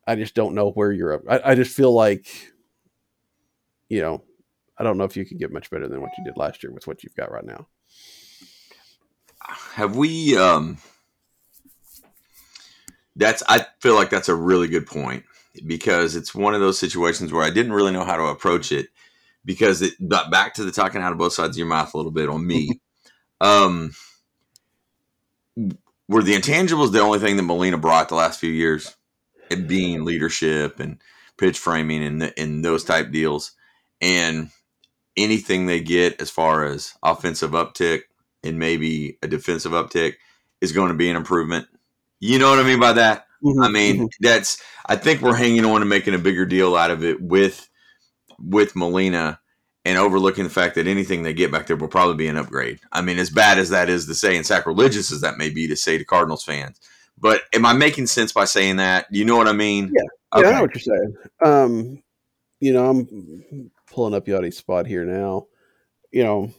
[0.07, 1.23] I just don't know where you're up.
[1.29, 2.25] I, I just feel like,
[3.89, 4.23] you know,
[4.77, 6.71] I don't know if you can get much better than what you did last year
[6.71, 7.67] with what you've got right now.
[9.73, 10.77] Have we um
[13.17, 15.25] that's I feel like that's a really good point
[15.67, 18.87] because it's one of those situations where I didn't really know how to approach it
[19.43, 21.97] because it got back to the talking out of both sides of your mouth a
[21.97, 22.79] little bit on me.
[23.41, 23.91] um
[26.09, 28.97] were the intangibles the only thing that Molina brought the last few years?
[29.49, 31.01] It being leadership and
[31.37, 33.53] pitch framing and and those type deals.
[34.01, 34.49] And
[35.15, 38.01] anything they get as far as offensive uptick
[38.43, 40.15] and maybe a defensive uptick
[40.61, 41.67] is going to be an improvement.
[42.19, 43.25] You know what I mean by that?
[43.43, 43.61] Mm-hmm.
[43.61, 44.05] I mean, mm-hmm.
[44.19, 47.69] that's I think we're hanging on and making a bigger deal out of it with
[48.39, 49.39] with Molina
[49.85, 52.79] and overlooking the fact that anything they get back there will probably be an upgrade.
[52.91, 55.67] I mean, as bad as that is to say and sacrilegious as that may be
[55.67, 56.79] to say to Cardinals fans.
[57.17, 59.07] But am I making sense by saying that?
[59.11, 59.91] You know what I mean?
[59.93, 60.39] Yeah.
[60.39, 60.47] Okay.
[60.47, 61.15] Yeah, I know what you're saying.
[61.43, 62.03] Um,
[62.59, 65.47] you know, I'm pulling up Yadi's spot here now.
[66.11, 66.53] You know,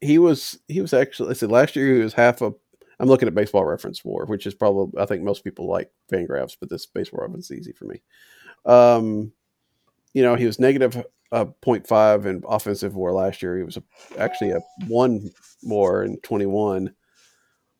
[0.00, 2.52] he was he was actually I said last year he was half a
[2.98, 6.56] I'm looking at baseball reference more, which is probably I think most people like Fangraphs,
[6.58, 8.02] but this baseball reference is easy for me.
[8.64, 9.32] Um,
[10.14, 13.56] you know, he was negative uh, 0.5 in offensive WAR last year.
[13.56, 13.82] He was a,
[14.18, 15.30] actually a one
[15.62, 16.92] more in 21.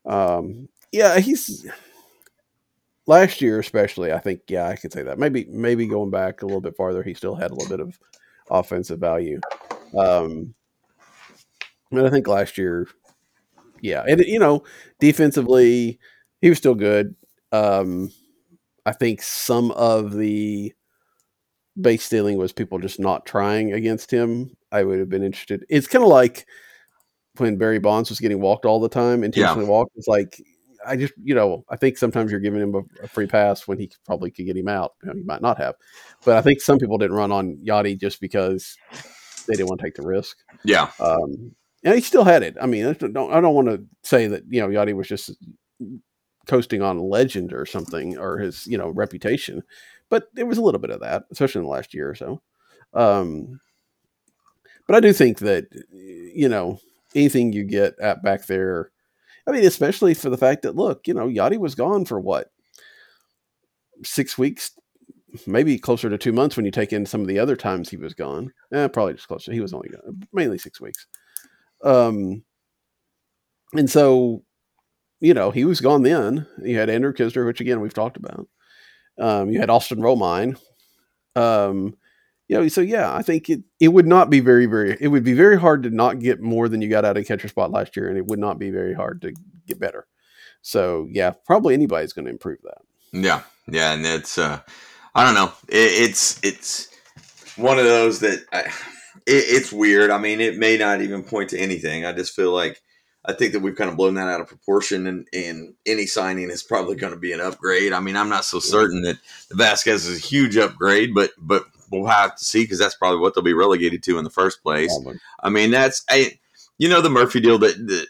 [0.05, 1.66] Um, yeah, he's
[3.07, 4.12] last year especially.
[4.12, 5.18] I think yeah, I could say that.
[5.18, 7.99] Maybe maybe going back a little bit farther, he still had a little bit of
[8.51, 9.40] offensive value.
[9.99, 10.55] Um,
[11.90, 12.88] and I think last year,
[13.80, 14.64] yeah, and you know,
[15.01, 15.99] defensively,
[16.40, 17.14] he was still good.
[17.53, 18.11] Um,
[18.84, 20.72] I think some of the
[21.81, 24.51] base stealing was people just not trying against him.
[24.72, 25.64] I would have been interested.
[25.68, 26.47] It's kind of like
[27.39, 29.70] when Barry Bonds was getting walked all the time, intentionally yeah.
[29.70, 29.93] walked.
[29.97, 30.41] It's like
[30.87, 33.79] I just, you know, I think sometimes you're giving him a, a, free pass when
[33.79, 34.93] he probably could get him out.
[35.03, 35.74] You know, he might not have,
[36.24, 38.77] but I think some people didn't run on Yadi just because
[39.47, 40.39] they didn't want to take the risk.
[40.64, 40.91] Yeah.
[41.01, 41.55] Um,
[41.85, 42.57] and he still had it.
[42.61, 45.31] I mean, I don't, I don't want to say that you know Yadi was just
[46.47, 49.62] coasting on legend or something or his you know reputation,
[50.11, 52.43] but there was a little bit of that, especially in the last year or so.
[52.95, 53.61] Um,
[54.87, 56.79] but I do think that you know
[57.15, 58.91] anything you get at back there
[59.47, 62.51] I mean, especially for the fact that look, you know, Yadi was gone for what
[64.03, 64.73] six weeks,
[65.47, 67.97] maybe closer to two months when you take in some of the other times he
[67.97, 68.53] was gone.
[68.73, 69.53] Eh, probably just closer.
[69.53, 71.07] He was only gone, mainly six weeks.
[71.85, 72.45] Um,
[73.75, 74.43] and so,
[75.21, 76.47] you know, he was gone then.
[76.63, 78.49] You had Andrew Knizner, which again we've talked about.
[79.19, 80.59] Um, you had Austin Romine.
[81.35, 81.97] Um,
[82.49, 85.25] you know, so yeah, I think it it would not be very very it would
[85.25, 87.97] be very hard to not get more than you got out of catcher spot last
[87.97, 89.35] year, and it would not be very hard to
[89.67, 90.07] get better.
[90.62, 92.79] So yeah, probably anybody's going to improve that.
[93.12, 94.61] Yeah, yeah, and it's uh,
[95.14, 96.89] I don't know, it, it's it's
[97.57, 100.11] one of those that I, it, it's weird.
[100.11, 102.05] I mean, it may not even point to anything.
[102.05, 102.81] I just feel like
[103.29, 106.51] I think that we've kind of blown that out of proportion, and, and any signing
[106.51, 107.93] is probably going to be an upgrade.
[107.93, 109.18] I mean, I'm not so certain that
[109.49, 113.18] the Vazquez is a huge upgrade, but but we'll have to see because that's probably
[113.18, 114.97] what they'll be relegated to in the first place.
[115.43, 116.39] I mean, that's I,
[116.79, 118.07] you know, the Murphy deal that, that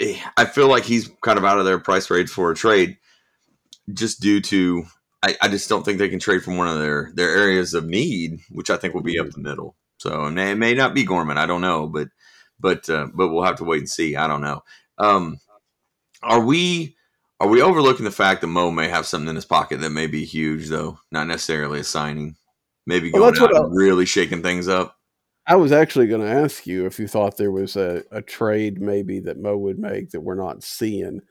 [0.00, 2.96] eh, I feel like he's kind of out of their price range for a trade,
[3.92, 4.84] just due to
[5.22, 7.86] I, I, just don't think they can trade from one of their their areas of
[7.86, 9.76] need, which I think will be up the middle.
[9.98, 12.08] So it may not be Gorman, I don't know, but
[12.60, 14.16] but uh, but we'll have to wait and see.
[14.16, 14.62] I don't know.
[14.98, 15.38] Um,
[16.22, 16.96] are we?
[17.40, 20.06] Are we overlooking the fact that Mo may have something in his pocket that may
[20.06, 22.36] be huge, though, not necessarily a signing?
[22.86, 24.98] maybe going well, out and really shaking things up.
[25.46, 28.80] I was actually going to ask you if you thought there was a, a trade
[28.80, 31.22] maybe that Mo would make that we're not seeing.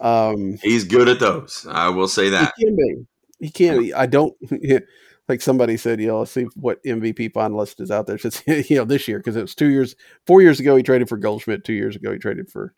[0.00, 1.66] Um, He's good at those.
[1.70, 2.54] I will say that.
[2.56, 3.06] He can be.
[3.38, 3.94] He can be.
[3.94, 4.34] I don't.
[5.28, 8.16] like somebody said, you know, let's see what MVP finalist is out there.
[8.16, 9.96] Just you know, this year because it was two years,
[10.26, 11.64] four years ago he traded for Goldschmidt.
[11.64, 12.72] Two years ago he traded for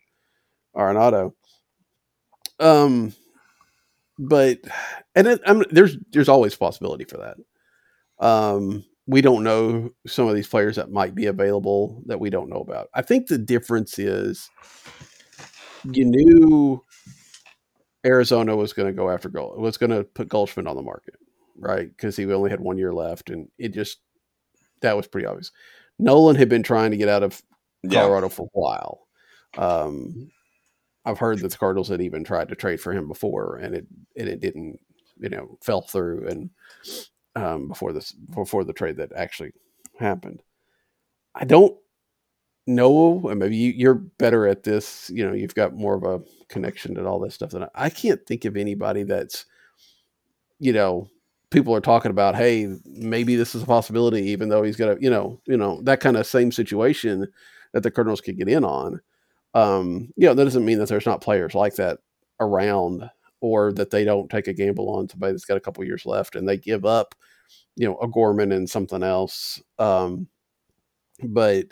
[0.75, 1.33] Arenado.
[2.59, 3.13] Um,
[4.17, 4.59] but
[5.15, 8.25] and it, I'm, there's there's always possibility for that.
[8.25, 12.49] Um, we don't know some of these players that might be available that we don't
[12.49, 12.89] know about.
[12.93, 14.49] I think the difference is
[15.83, 16.83] you knew
[18.05, 21.15] Arizona was going to go after Gold, was going to put Goldschmidt on the market,
[21.59, 21.89] right?
[21.89, 23.99] Because he only had one year left, and it just
[24.81, 25.51] that was pretty obvious.
[25.97, 27.41] Nolan had been trying to get out of
[27.89, 28.33] Colorado yeah.
[28.33, 29.07] for a while.
[29.57, 30.31] Um,
[31.05, 33.87] I've heard that the Cardinals had even tried to trade for him before, and it
[34.15, 34.79] and it didn't,
[35.19, 36.49] you know, fell through, and
[37.35, 39.51] um, before this before the trade that actually
[39.97, 40.41] happened.
[41.35, 41.77] I don't
[42.67, 45.09] know, and maybe you, you're better at this.
[45.13, 47.89] You know, you've got more of a connection to all this stuff than I, I
[47.89, 49.45] can't think of anybody that's,
[50.59, 51.07] you know,
[51.51, 52.35] people are talking about.
[52.35, 55.81] Hey, maybe this is a possibility, even though he's got a, you know, you know
[55.83, 57.27] that kind of same situation
[57.73, 59.01] that the Cardinals could get in on.
[59.53, 61.99] Um, you know, that doesn't mean that there's not players like that
[62.39, 63.09] around
[63.41, 66.35] or that they don't take a gamble on somebody that's got a couple years left
[66.35, 67.15] and they give up,
[67.75, 69.61] you know, a Gorman and something else.
[69.79, 70.27] Um,
[71.23, 71.67] but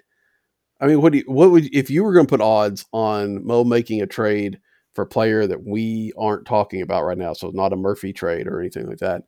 [0.80, 3.46] I mean, what do you, what would if you were going to put odds on
[3.46, 4.60] Mo making a trade
[4.94, 8.48] for a player that we aren't talking about right now, so not a Murphy trade
[8.48, 9.24] or anything like that?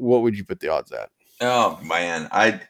[0.00, 1.10] What would you put the odds at?
[1.40, 2.60] Oh man, I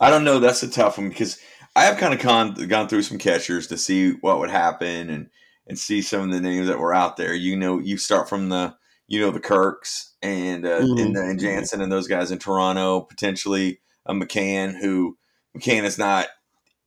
[0.00, 0.38] I don't know.
[0.38, 1.38] That's a tough one because
[1.74, 5.30] I have kind of gone gone through some catchers to see what would happen and
[5.66, 7.34] and see some of the names that were out there.
[7.34, 8.74] You know, you start from the
[9.06, 10.98] you know the Kirks and uh, mm-hmm.
[10.98, 15.16] and, and Jansen and those guys in Toronto potentially a McCann who
[15.56, 16.28] McCann is not.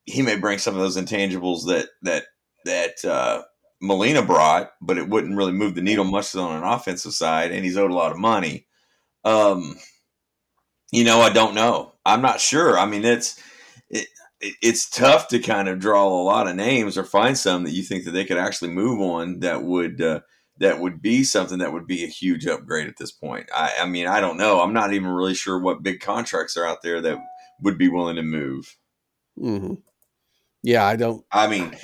[0.05, 2.25] He may bring some of those intangibles that that
[2.65, 3.43] that uh,
[3.81, 7.63] Molina brought, but it wouldn't really move the needle much on an offensive side, and
[7.63, 8.67] he's owed a lot of money.
[9.23, 9.75] Um,
[10.91, 11.93] you know, I don't know.
[12.05, 12.77] I'm not sure.
[12.77, 13.39] I mean, it's
[13.89, 14.07] it,
[14.61, 17.83] it's tough to kind of draw a lot of names or find some that you
[17.83, 20.21] think that they could actually move on that would uh,
[20.59, 23.49] that would be something that would be a huge upgrade at this point.
[23.53, 24.61] I, I mean, I don't know.
[24.61, 27.19] I'm not even really sure what big contracts are out there that
[27.61, 28.75] would be willing to move.
[29.39, 29.75] Mm-hmm.
[30.63, 31.23] Yeah, I don't.
[31.31, 31.75] I mean,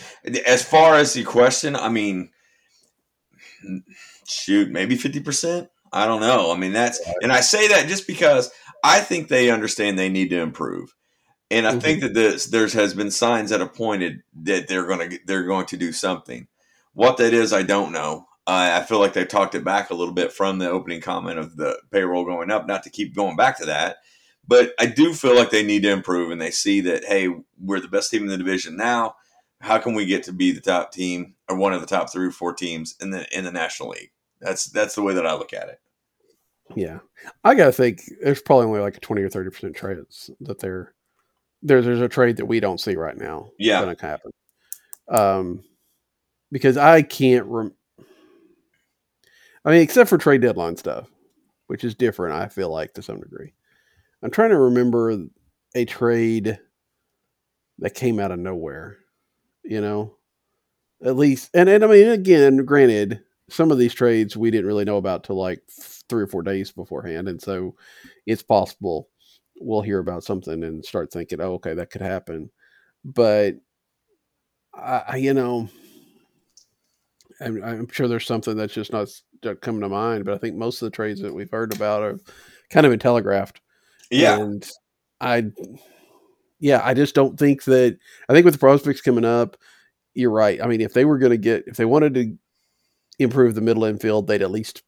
[0.46, 2.32] as far as the question, I mean,
[4.28, 5.70] shoot, maybe fifty percent.
[5.92, 6.52] I don't know.
[6.52, 8.52] I mean, that's and I say that just because
[8.84, 10.94] I think they understand they need to improve,
[11.52, 11.80] and I mm-hmm.
[11.80, 15.44] think that this there has been signs that have pointed that they're going to they're
[15.44, 16.48] going to do something.
[16.94, 18.26] What that is, I don't know.
[18.46, 21.40] Uh, I feel like they talked it back a little bit from the opening comment
[21.40, 22.68] of the payroll going up.
[22.68, 23.98] Not to keep going back to that,
[24.48, 27.30] but I do feel like they need to improve, and they see that hey,
[27.60, 29.16] we're the best team in the division now.
[29.62, 32.28] How can we get to be the top team or one of the top three
[32.28, 34.12] or four teams in the in the National League?
[34.42, 35.80] That's that's the way that I look at it.
[36.76, 37.00] Yeah,
[37.44, 40.94] I gotta think there's probably only like a twenty or thirty percent trades that they're
[41.62, 43.50] there's there's a trade that we don't see right now.
[43.58, 44.32] Yeah, going to happen.
[45.08, 45.64] Um,
[46.52, 47.46] because I can't.
[47.46, 47.76] Rem-
[49.66, 51.10] I mean, except for trade deadline stuff,
[51.68, 52.36] which is different.
[52.36, 53.54] I feel like to some degree.
[54.24, 55.18] I'm trying to remember
[55.76, 56.60] a trade
[57.80, 58.98] that came out of nowhere.
[59.64, 60.16] You know,
[61.04, 64.86] at least, and and I mean, again, granted, some of these trades we didn't really
[64.86, 65.62] know about till like
[66.10, 67.76] three or four days beforehand, and so
[68.26, 69.10] it's possible
[69.60, 72.50] we'll hear about something and start thinking, "Oh, okay, that could happen."
[73.06, 73.56] But
[74.74, 75.70] I, you know,
[77.40, 79.08] I'm, I'm, sure there's something that's just not
[79.62, 80.26] coming to mind.
[80.26, 82.20] But I think most of the trades that we've heard about are
[82.70, 83.62] kind of been telegraphed.
[84.14, 84.70] Yeah, and
[85.22, 85.46] I,
[86.60, 87.98] yeah, I just don't think that.
[88.30, 89.58] I think with the prospects coming up,
[90.14, 90.62] you're right.
[90.62, 92.38] I mean, if they were going to get, if they wanted to
[93.20, 94.84] improve the middle infield, they'd at least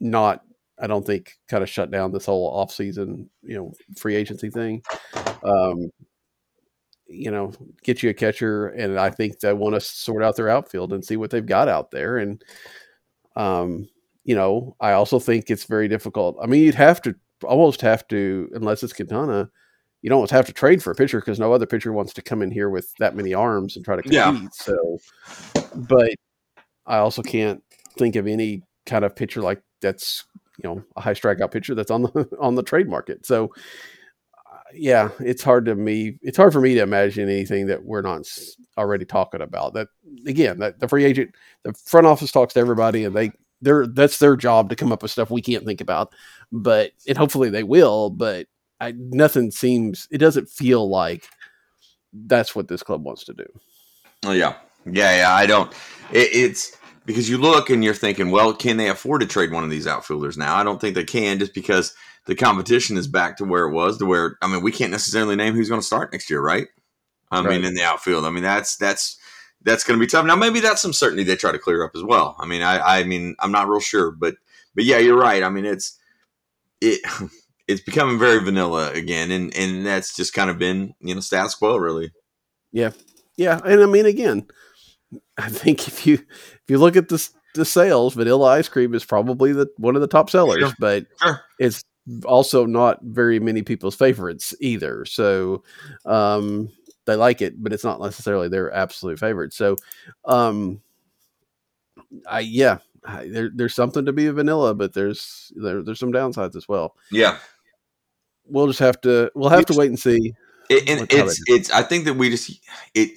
[0.00, 0.42] not,
[0.80, 4.82] I don't think, kind of shut down this whole offseason, you know, free agency thing.
[5.42, 5.90] Um,
[7.06, 7.52] you know,
[7.82, 11.04] get you a catcher, and I think they want to sort out their outfield and
[11.04, 12.16] see what they've got out there.
[12.16, 12.42] And,
[13.36, 13.88] um,
[14.24, 16.38] you know, I also think it's very difficult.
[16.42, 17.14] I mean, you'd have to
[17.46, 19.50] almost have to, unless it's Quintana,
[20.02, 22.22] you don't almost have to trade for a pitcher because no other pitcher wants to
[22.22, 24.16] come in here with that many arms and try to compete.
[24.16, 24.46] Yeah.
[24.52, 24.98] So,
[25.74, 26.14] but
[26.86, 27.62] I also can't
[27.96, 30.24] think of any kind of pitcher like that's
[30.62, 33.24] you know a high strikeout pitcher that's on the on the trade market.
[33.24, 33.52] So
[34.36, 36.18] uh, yeah, it's hard to me.
[36.22, 38.28] It's hard for me to imagine anything that we're not
[38.76, 39.74] already talking about.
[39.74, 39.88] That
[40.26, 44.18] again, that the free agent, the front office talks to everybody, and they they're that's
[44.18, 46.12] their job to come up with stuff we can't think about.
[46.52, 48.10] But and hopefully they will.
[48.10, 48.46] But
[48.80, 50.08] I, nothing seems.
[50.10, 51.28] It doesn't feel like
[52.12, 53.46] that's what this club wants to do.
[54.24, 54.54] Oh yeah,
[54.86, 55.34] yeah, yeah.
[55.34, 55.72] I don't.
[56.12, 56.76] It, it's
[57.06, 59.86] because you look and you're thinking, well, can they afford to trade one of these
[59.86, 60.56] outfielders now?
[60.56, 61.94] I don't think they can, just because
[62.26, 63.98] the competition is back to where it was.
[63.98, 66.68] To where I mean, we can't necessarily name who's going to start next year, right?
[67.30, 67.50] I right.
[67.50, 68.24] mean, in the outfield.
[68.24, 69.18] I mean, that's that's
[69.62, 70.26] that's going to be tough.
[70.26, 72.36] Now, maybe that's some certainty they try to clear up as well.
[72.38, 74.36] I mean, I I mean, I'm not real sure, but
[74.74, 75.42] but yeah, you're right.
[75.42, 75.98] I mean, it's
[76.80, 77.00] it.
[77.66, 81.54] It's becoming very vanilla again, and and that's just kind of been you know status
[81.54, 82.12] quo, really.
[82.72, 82.90] Yeah,
[83.38, 84.46] yeah, and I mean, again,
[85.38, 89.04] I think if you if you look at the the sales, vanilla ice cream is
[89.04, 90.72] probably the one of the top sellers, sure.
[90.78, 91.40] but sure.
[91.58, 91.84] it's
[92.26, 95.04] also not very many people's favorites either.
[95.04, 95.62] So,
[96.04, 96.68] um,
[97.06, 99.52] they like it, but it's not necessarily their absolute favorite.
[99.52, 99.76] So,
[100.24, 100.82] um,
[102.28, 106.56] I yeah, there, there's something to be a vanilla, but there's there, there's some downsides
[106.56, 106.94] as well.
[107.10, 107.38] Yeah,
[108.46, 110.34] we'll just have to we'll have to wait and see.
[110.70, 112.58] It, and it's it's I think that we just
[112.94, 113.10] it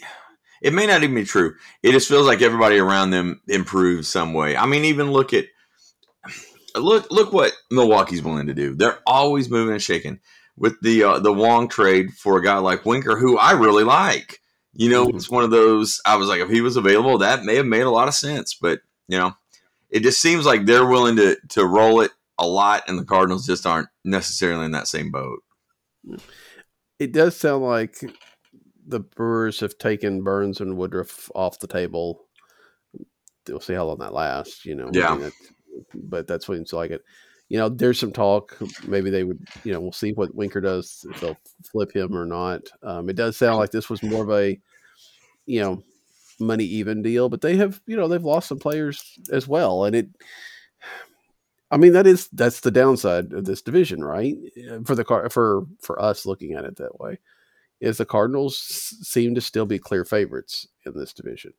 [0.61, 1.55] it may not even be true.
[1.83, 4.57] It just feels like everybody around them improves some way.
[4.57, 5.45] I mean, even look at
[6.75, 8.75] look look what Milwaukee's willing to do.
[8.75, 10.19] They're always moving and shaking
[10.57, 14.39] with the uh, the Wong trade for a guy like Winker, who I really like.
[14.73, 15.17] You know, mm-hmm.
[15.17, 16.01] it's one of those.
[16.05, 18.55] I was like, if he was available, that may have made a lot of sense.
[18.59, 19.33] But you know,
[19.89, 23.45] it just seems like they're willing to to roll it a lot, and the Cardinals
[23.45, 25.39] just aren't necessarily in that same boat.
[26.99, 27.97] It does sound like
[28.87, 32.25] the Brewers have taken Burnes and Woodruff off the table.
[33.47, 34.65] We'll see how long that lasts.
[34.65, 35.13] You know, yeah.
[35.13, 35.31] I mean,
[35.93, 37.03] but that's what it seems like it.
[37.49, 38.57] You know, there's some talk.
[38.85, 39.39] Maybe they would.
[39.63, 41.37] You know, we'll see what Winker does if they'll
[41.71, 42.61] flip him or not.
[42.83, 44.59] Um, it does sound like this was more of a,
[45.45, 45.81] you know,
[46.39, 49.95] money even deal, but they have you know they've lost some players as well, and
[49.95, 50.07] it.
[51.69, 54.35] I mean that is that's the downside of this division, right?
[54.85, 57.19] For the car for for us looking at it that way,
[57.81, 61.53] is the Cardinals seem to still be clear favorites in this division.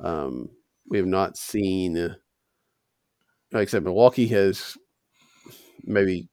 [0.00, 0.50] Um,
[0.88, 1.94] we have not seen,
[3.52, 4.76] like I said, Milwaukee has
[5.84, 6.28] maybe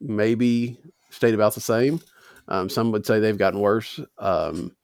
[0.00, 0.78] maybe
[1.10, 2.00] stayed about the same.
[2.48, 4.00] Um, some would say they've gotten worse.
[4.18, 4.74] Um,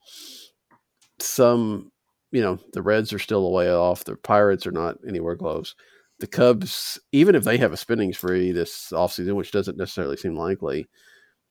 [1.19, 1.91] some
[2.31, 4.03] you know, the Reds are still a way off.
[4.03, 5.75] The Pirates are not anywhere close.
[6.19, 10.35] The Cubs, even if they have a spending spree this offseason, which doesn't necessarily seem
[10.35, 10.87] likely,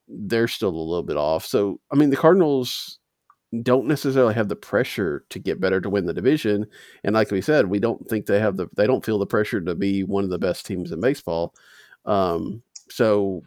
[0.08, 1.44] they're still a little bit off.
[1.44, 2.98] So, I mean, the Cardinals
[3.62, 6.66] don't necessarily have the pressure to get better to win the division.
[7.04, 9.60] And like we said, we don't think they have the they don't feel the pressure
[9.60, 11.54] to be one of the best teams in baseball.
[12.04, 13.42] Um, so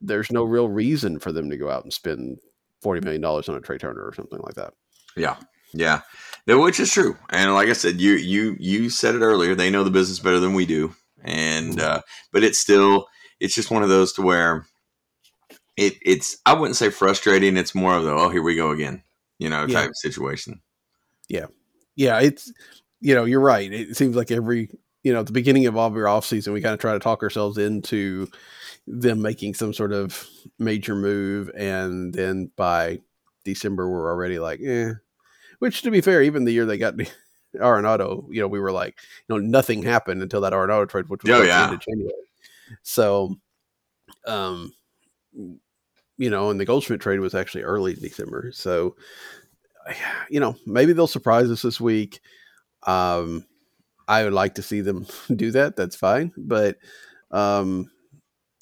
[0.00, 2.38] there's no real reason for them to go out and spend
[2.80, 4.74] forty million dollars on a Trea Turner or something like that.
[5.16, 5.36] Yeah,
[5.72, 6.02] yeah,
[6.46, 7.16] which is true.
[7.30, 9.54] And like I said, you you you said it earlier.
[9.54, 11.98] They know the business better than we do, and mm-hmm.
[11.98, 12.00] uh,
[12.32, 13.06] but it's still
[13.40, 14.66] it's just one of those to where
[15.76, 17.56] it it's I wouldn't say frustrating.
[17.56, 19.02] It's more of the oh here we go again,
[19.38, 20.10] you know, type yeah.
[20.10, 20.60] situation.
[21.28, 21.46] Yeah,
[21.96, 22.20] yeah.
[22.20, 22.52] It's
[23.00, 23.72] you know you're right.
[23.72, 24.70] It seems like every
[25.02, 26.92] you know at the beginning of all of your off season we kind of try
[26.92, 28.28] to talk ourselves into
[28.88, 30.26] them making some sort of
[30.58, 33.00] major move, and then by
[33.44, 34.92] December we're already like, eh,
[35.58, 36.94] which, to be fair, even the year they got
[37.56, 38.98] Arenado, you know, we were like,
[39.28, 41.76] you know, nothing happened until that Arenado trade, which was oh, yeah.
[41.76, 42.12] January.
[42.82, 43.36] So,
[44.26, 44.72] um,
[45.32, 48.50] you know, and the Goldschmidt trade was actually early December.
[48.52, 48.96] So,
[50.30, 52.20] you know, maybe they'll surprise us this week.
[52.84, 53.46] Um,
[54.06, 55.76] I would like to see them do that.
[55.76, 56.32] That's fine.
[56.36, 56.76] But
[57.30, 57.90] um,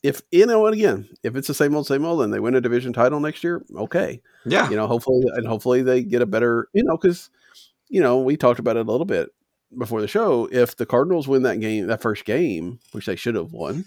[0.06, 2.54] if you know, and again, if it's the same old, same old, and they win
[2.54, 4.22] a division title next year, okay.
[4.44, 4.70] Yeah.
[4.70, 7.28] You know, hopefully, and hopefully they get a better, you know, because,
[7.88, 9.30] you know, we talked about it a little bit
[9.76, 10.48] before the show.
[10.52, 13.84] If the Cardinals win that game, that first game, which they should have won,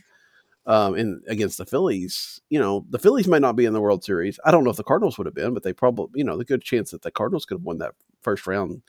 [0.65, 4.03] um, in against the Phillies, you know, the Phillies might not be in the World
[4.03, 4.39] Series.
[4.43, 6.45] I don't know if the Cardinals would have been, but they probably, you know, the
[6.45, 8.82] good chance that the Cardinals could have won that first round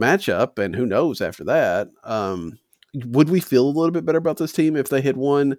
[0.00, 1.88] matchup, and who knows after that.
[2.04, 2.58] Um,
[2.94, 5.56] would we feel a little bit better about this team if they had won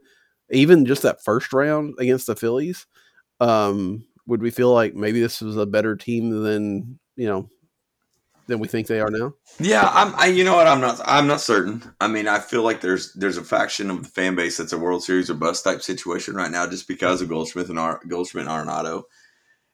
[0.51, 2.85] even just that first round against the Phillies?
[3.39, 7.49] Um, would we feel like maybe this was a better team than you know
[8.47, 9.33] than we think they are now?
[9.59, 10.13] Yeah, I'm.
[10.15, 10.67] I, you know what?
[10.67, 10.99] I'm not.
[11.05, 11.83] I'm not certain.
[11.99, 14.77] I mean, I feel like there's there's a faction of the fan base that's a
[14.77, 18.47] World Series or bust type situation right now, just because of Goldschmidt and Ar- Goldschmidt
[18.47, 19.03] and Arenado.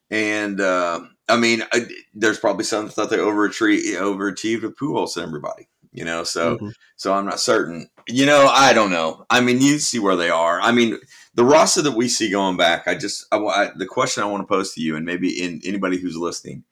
[0.10, 5.16] And uh, I mean, I, there's probably some that thought they overachieved, overachieved with Pujols
[5.16, 5.70] and everybody.
[5.92, 6.70] You know, so mm-hmm.
[6.96, 7.89] so I'm not certain.
[8.08, 9.26] You know, I don't know.
[9.30, 10.62] I mean, you see where they are.
[10.62, 10.98] I mean,
[11.34, 14.42] the roster that we see going back, I just I, I, the question I want
[14.42, 16.64] to pose to you, and maybe in anybody who's listening,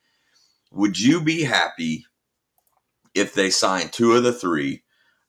[0.71, 2.05] would you be happy
[3.13, 4.83] if they signed two of the three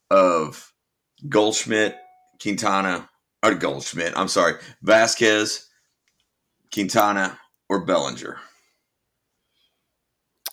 [0.08, 0.72] of
[1.28, 1.96] Goldschmidt,
[2.40, 3.08] Quintana,
[3.42, 4.16] or Goldschmidt?
[4.16, 5.66] I'm sorry, Vazquez,
[6.72, 8.38] Quintana, or Bellinger?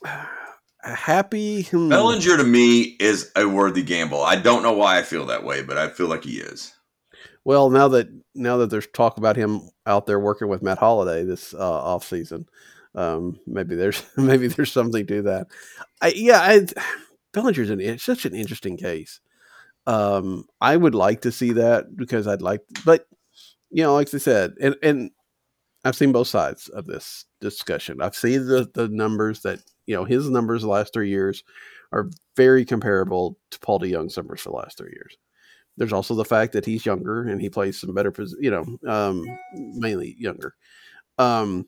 [0.96, 1.90] Happy hmm.
[1.90, 4.22] Bellinger to me is a worthy gamble.
[4.22, 6.74] I don't know why I feel that way, but I feel like he is.
[7.44, 11.24] Well, now that now that there's talk about him out there working with Matt Holliday
[11.24, 12.46] this uh, off season,
[12.96, 15.48] um, maybe there's maybe there's something to that.
[16.02, 16.66] I, yeah, I,
[17.34, 19.20] Bellinger's an, it's such an interesting case.
[19.86, 23.08] Um, I would like to see that because I'd like, but
[23.70, 25.12] you know, like I said, and and
[25.86, 28.02] I've seen both sides of this discussion.
[28.02, 31.44] I've seen the the numbers that you know his numbers the last three years
[31.92, 35.18] are very comparable to Paul DeJong's numbers for the last three years.
[35.78, 39.26] There's also the fact that he's younger and he plays some better, you know, um,
[39.54, 40.56] mainly younger.
[41.18, 41.68] Um,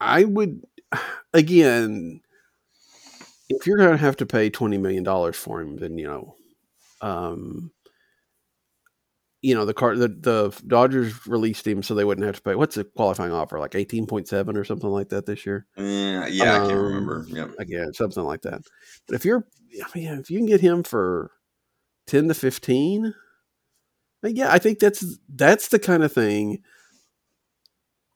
[0.00, 0.62] I would,
[1.34, 2.20] again,
[3.48, 6.36] if you're going to have to pay twenty million dollars for him, then you know,
[7.00, 7.72] um,
[9.42, 12.54] you know the car the, the Dodgers released him so they wouldn't have to pay.
[12.54, 15.66] What's the qualifying offer like eighteen point seven or something like that this year?
[15.76, 17.26] Yeah, yeah, I can't Um, remember.
[17.28, 17.50] Yep.
[17.58, 18.62] Again, something like that.
[19.06, 19.46] But if you're,
[19.82, 21.30] I mean, if you can get him for
[22.06, 23.14] ten to fifteen,
[24.22, 26.62] yeah, I think that's that's the kind of thing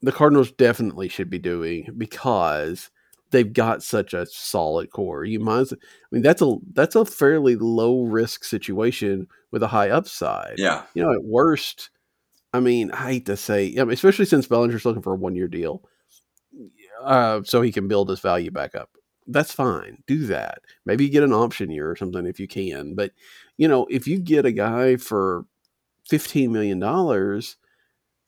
[0.01, 2.91] the Cardinals definitely should be doing because
[3.31, 5.25] they've got such a solid core.
[5.25, 5.77] You might, as- I
[6.11, 10.55] mean, that's a that's a fairly low risk situation with a high upside.
[10.57, 11.89] Yeah, You know, at worst,
[12.53, 15.35] I mean, I hate to say, I mean, especially since Bellinger's looking for a one
[15.35, 15.83] year deal,
[17.03, 18.89] uh, so he can build his value back up.
[19.27, 20.03] That's fine.
[20.07, 20.59] Do that.
[20.85, 22.93] Maybe get an option year or something if you can.
[22.95, 23.11] But
[23.57, 25.45] you know, if you get a guy for
[26.07, 27.57] fifteen million dollars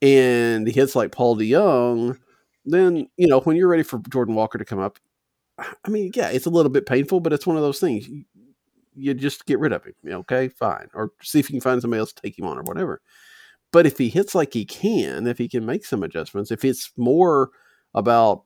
[0.01, 2.17] and he hits like Paul DeJong,
[2.73, 4.99] then you know when you're ready for Jordan Walker to come up.
[5.59, 8.07] I mean, yeah, it's a little bit painful, but it's one of those things.
[8.95, 9.93] You, just get rid of him.
[10.07, 12.63] Okay, fine, or see if you can find somebody else to take him on or
[12.63, 13.01] whatever.
[13.71, 16.91] But if he hits like he can, if he can make some adjustments, if it's
[16.97, 17.49] more
[17.95, 18.43] about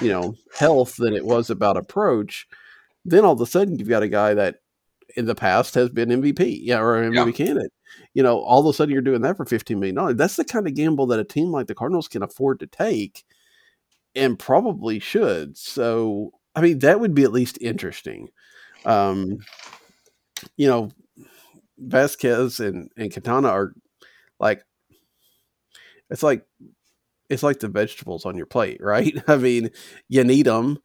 [0.00, 2.46] you know health than it was about approach,
[3.04, 4.56] then all of a sudden you've got a guy that
[5.16, 7.24] in the past has been MVP, yeah, or an Yeah.
[7.24, 7.72] MVP candidate.
[8.14, 10.16] You know, all of a sudden you're doing that for fifteen million dollars.
[10.16, 13.24] That's the kind of gamble that a team like the Cardinals can afford to take,
[14.14, 15.56] and probably should.
[15.56, 18.28] So, I mean, that would be at least interesting.
[18.84, 19.38] Um,
[20.56, 20.90] you know,
[21.82, 23.72] Vazquez and and Quintana are
[24.38, 24.64] like
[26.10, 26.46] it's like
[27.28, 29.16] it's like the vegetables on your plate, right?
[29.28, 29.70] I mean,
[30.08, 30.78] you need them.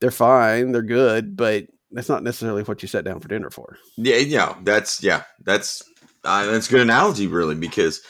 [0.00, 0.72] They're fine.
[0.72, 3.76] They're good, but that's not necessarily what you sat down for dinner for.
[3.96, 4.54] yeah, yeah.
[4.62, 5.82] That's yeah, that's
[6.24, 8.00] uh, that's a good analogy, really, because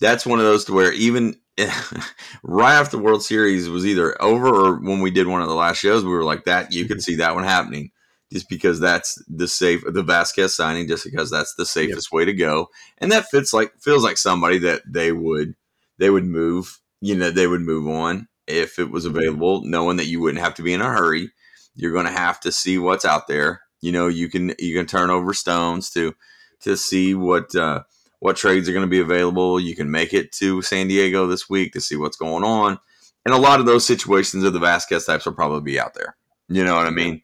[0.00, 1.36] that's one of those to where even
[2.42, 5.54] right after the World Series was either over or when we did one of the
[5.54, 6.72] last shows, we were like that.
[6.72, 7.92] You could see that one happening,
[8.32, 12.32] just because that's the safe, the Vazquez signing, just because that's the safest way to
[12.32, 15.54] go, and that fits like feels like somebody that they would
[15.98, 16.80] they would move.
[17.00, 20.54] You know, they would move on if it was available, knowing that you wouldn't have
[20.54, 21.30] to be in a hurry.
[21.76, 23.62] You're going to have to see what's out there.
[23.80, 26.14] You know, you can you can turn over stones to
[26.60, 27.82] to see what uh,
[28.24, 29.60] what trades are going to be available.
[29.60, 32.78] You can make it to San Diego this week to see what's going on.
[33.26, 36.16] And a lot of those situations of the Vazquez types will probably be out there.
[36.48, 37.20] You know what I mean?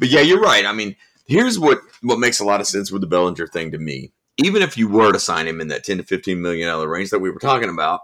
[0.00, 0.64] But yeah, you're right.
[0.64, 0.96] I mean,
[1.26, 4.14] here's what what makes a lot of sense with the Bellinger thing to me.
[4.38, 7.10] Even if you were to sign him in that 10 to 15 million dollar range
[7.10, 8.00] that we were talking about,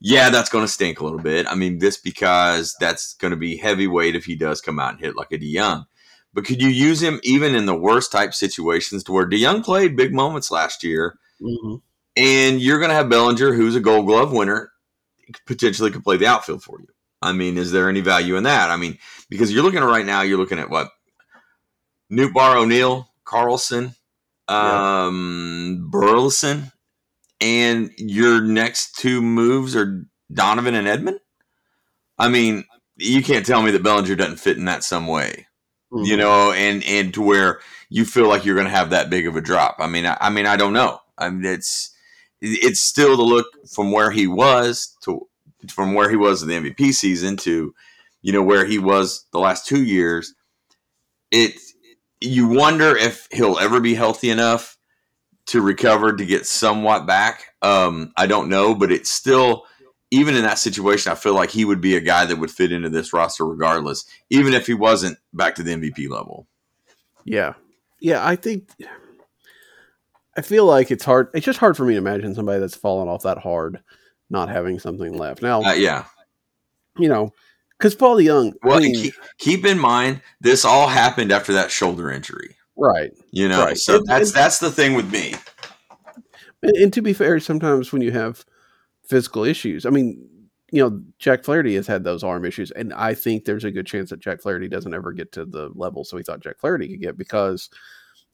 [0.00, 1.46] yeah, that's going to stink a little bit.
[1.46, 5.00] I mean, this because that's going to be heavyweight if he does come out and
[5.00, 5.86] hit like a DeJong.
[6.34, 9.94] But could you use him even in the worst type situations to where DeJong played
[9.94, 11.74] big moments last year, Mm-hmm.
[12.16, 14.72] and you're going to have Bellinger, who's a Gold Glove winner,
[15.46, 16.88] potentially could play the outfield for you.
[17.22, 18.70] I mean, is there any value in that?
[18.70, 20.88] I mean, because you're looking at right now, you're looking at what
[22.12, 23.94] Nootbaar O'Neill, Carlson,
[24.48, 26.72] um, Burleson,
[27.40, 31.18] and your next two moves are Donovan and Edman.
[32.18, 32.64] I mean,
[32.96, 35.46] you can't tell me that Bellinger doesn't fit in that some way
[35.92, 36.04] Mm-hmm.
[36.04, 39.26] you know, and and to where you feel like you're going to have that big
[39.26, 39.78] of a drop.
[39.80, 41.00] I mean, I, I mean, I don't know.
[41.20, 41.94] I mean, it's
[42.40, 45.26] it's still the look from where he was to
[45.68, 47.74] from where he was in the MVP season to
[48.22, 50.34] you know where he was the last two years.
[51.30, 51.54] It
[52.20, 54.76] you wonder if he'll ever be healthy enough
[55.46, 57.54] to recover to get somewhat back.
[57.62, 59.66] Um, I don't know, but it's still
[60.10, 62.72] even in that situation, I feel like he would be a guy that would fit
[62.72, 66.46] into this roster regardless, even if he wasn't back to the MVP level.
[67.24, 67.54] Yeah.
[68.00, 68.70] Yeah, I think
[70.36, 73.08] I feel like it's hard it's just hard for me to imagine somebody that's fallen
[73.08, 73.80] off that hard
[74.30, 75.42] not having something left.
[75.42, 76.04] Now, Uh, yeah.
[76.96, 77.32] you know,
[77.78, 81.70] because Paul Young, Well, I mean, keep, keep in mind this all happened after that
[81.70, 82.56] shoulder injury.
[82.76, 83.10] right.
[83.32, 83.76] You know, Right.
[83.78, 85.34] so that's that's the thing with me.
[86.62, 88.44] And, and to be fair, sometimes when you have
[89.08, 90.26] physical issues, I mean,
[90.72, 93.86] you know, Jack Flaherty has had those arm issues, and I think there's a good
[93.86, 96.86] chance that Jack Flaherty doesn't ever get to the level so he thought Jack Flaherty
[96.88, 97.70] could get because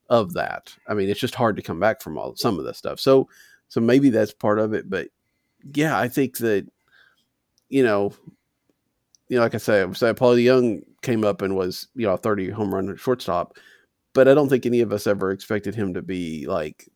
[0.09, 0.75] of that.
[0.89, 3.01] I mean, it's just hard to come back from all some of this stuff.
[3.01, 3.29] So,
[3.69, 4.89] so maybe that's part of it.
[4.89, 5.09] But
[5.75, 6.67] yeah, I think that
[7.69, 8.13] you know,
[9.29, 12.19] you know, like I say, so Paul Young came up and was you know a
[12.19, 13.57] 30 home run shortstop,
[14.15, 16.89] but I don't think any of us ever expected him to be like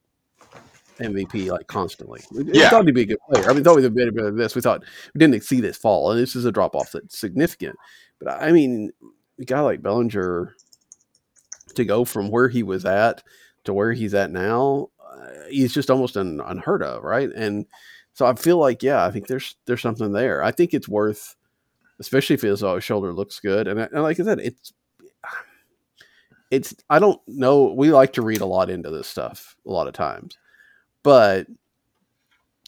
[1.00, 2.20] MVP like constantly.
[2.30, 2.70] We, we Yeah.
[2.70, 3.48] thought he'd be a good player.
[3.50, 4.54] I mean, thought he'd be better than this.
[4.54, 4.84] We thought
[5.14, 7.76] we didn't see this fall, and this is a drop off that's significant.
[8.20, 8.92] But I mean,
[9.40, 10.54] a guy like Bellinger
[11.74, 13.22] to go from where he was at
[13.64, 17.28] to where he's at now, uh, he's just almost un, unheard of, right?
[17.34, 17.66] And
[18.14, 20.42] so I feel like, yeah, I think there's there's something there.
[20.42, 21.36] I think it's worth
[21.98, 23.68] especially if his uh, shoulder looks good.
[23.68, 24.72] And, and like I said, it's
[26.50, 27.72] it's I don't know.
[27.72, 30.36] We like to read a lot into this stuff a lot of times,
[31.02, 31.46] but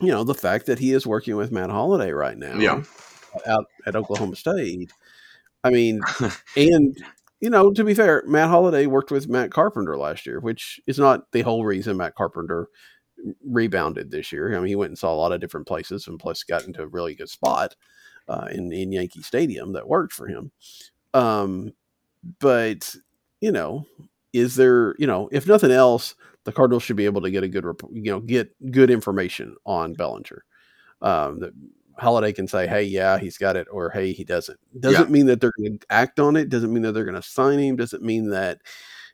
[0.00, 2.82] you know the fact that he is working with Matt Holliday right now, Yeah.
[3.46, 4.92] out at Oklahoma State.
[5.64, 6.00] I mean,
[6.56, 6.96] and
[7.42, 10.98] you know, to be fair, Matt Holliday worked with Matt Carpenter last year, which is
[10.98, 12.68] not the whole reason Matt Carpenter
[13.44, 14.54] rebounded this year.
[14.54, 16.82] I mean, he went and saw a lot of different places, and plus got into
[16.82, 17.74] a really good spot
[18.28, 20.52] uh, in in Yankee Stadium that worked for him.
[21.14, 21.72] Um,
[22.40, 22.94] but
[23.40, 23.86] you know,
[24.32, 26.14] is there you know, if nothing else,
[26.44, 29.94] the Cardinals should be able to get a good you know get good information on
[29.94, 30.44] Bellinger.
[31.02, 31.52] Um, that
[32.02, 35.40] Holliday can say, "Hey, yeah, he's got it," or "Hey, he doesn't." Doesn't mean that
[35.40, 36.48] they're going to act on it.
[36.48, 37.76] Doesn't mean that they're going to sign him.
[37.76, 38.60] Doesn't mean that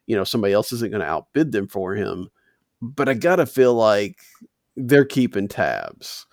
[0.06, 2.31] you know somebody else isn't going to outbid them for him.
[2.82, 4.19] But I gotta feel like
[4.77, 6.27] they're keeping tabs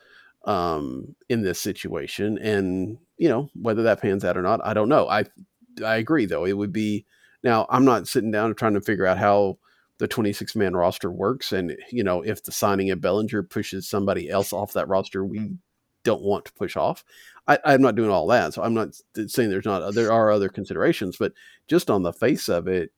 [0.46, 4.90] um, in this situation, and you know whether that pans out or not, I don't
[4.90, 5.08] know.
[5.10, 5.26] I
[5.84, 6.46] I agree though.
[6.46, 7.06] It would be
[7.44, 7.66] now.
[7.70, 9.58] I'm not sitting down and trying to figure out how
[9.98, 14.30] the 26 man roster works, and you know if the signing of Bellinger pushes somebody
[14.30, 15.54] else off that roster, we
[16.06, 17.04] don't want to push off.
[17.48, 18.96] I, I'm not doing all that, so I'm not
[19.28, 21.34] saying there's not uh, there are other considerations, but
[21.68, 22.92] just on the face of it,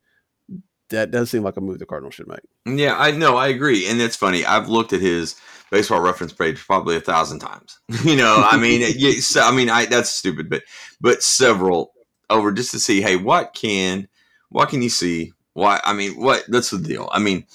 [0.89, 2.39] that does seem like a move the Cardinals should make.
[2.65, 4.45] Yeah, I know, I agree, and it's funny.
[4.45, 5.35] I've looked at his
[5.69, 7.79] baseball reference page probably a thousand times.
[8.03, 10.63] you know, I mean, yeah, so, I mean, I that's stupid, but
[11.01, 11.93] but several
[12.29, 14.07] over just to see, hey, what can
[14.49, 15.33] what can you see?
[15.53, 15.81] Why?
[15.83, 16.43] I mean, what?
[16.47, 17.09] That's the deal.
[17.11, 17.45] I mean,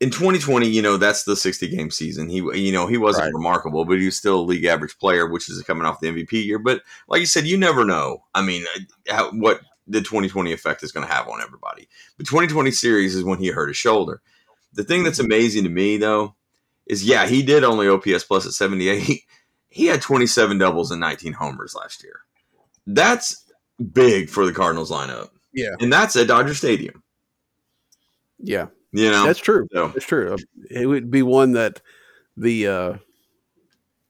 [0.00, 2.28] in 2020, you know, that's the 60 game season.
[2.28, 3.34] He, you know, he wasn't Right.
[3.34, 6.44] remarkable, but he was still a league average player, which is coming off the MVP
[6.44, 6.58] year.
[6.58, 8.24] But like you said, you never know.
[8.34, 8.80] I mean, uh,
[9.14, 11.88] how, what the 2020 effect is going to have on everybody.
[12.18, 14.20] The 2020 series is when he hurt his shoulder.
[14.74, 16.34] The thing that's amazing to me, though,
[16.86, 19.22] is yeah, he did only OPS plus at 78.
[19.68, 22.20] He had 27 doubles and 19 homers last year.
[22.86, 23.44] That's
[23.92, 25.28] big for the Cardinals lineup.
[25.52, 25.74] Yeah.
[25.80, 27.02] And that's at Dodger Stadium.
[28.38, 28.66] Yeah,
[28.96, 29.26] You know?
[29.26, 29.68] that's true.
[29.72, 30.34] So, That's true.
[30.34, 30.38] Uh,
[30.70, 31.82] It would be one that
[32.36, 32.94] the uh,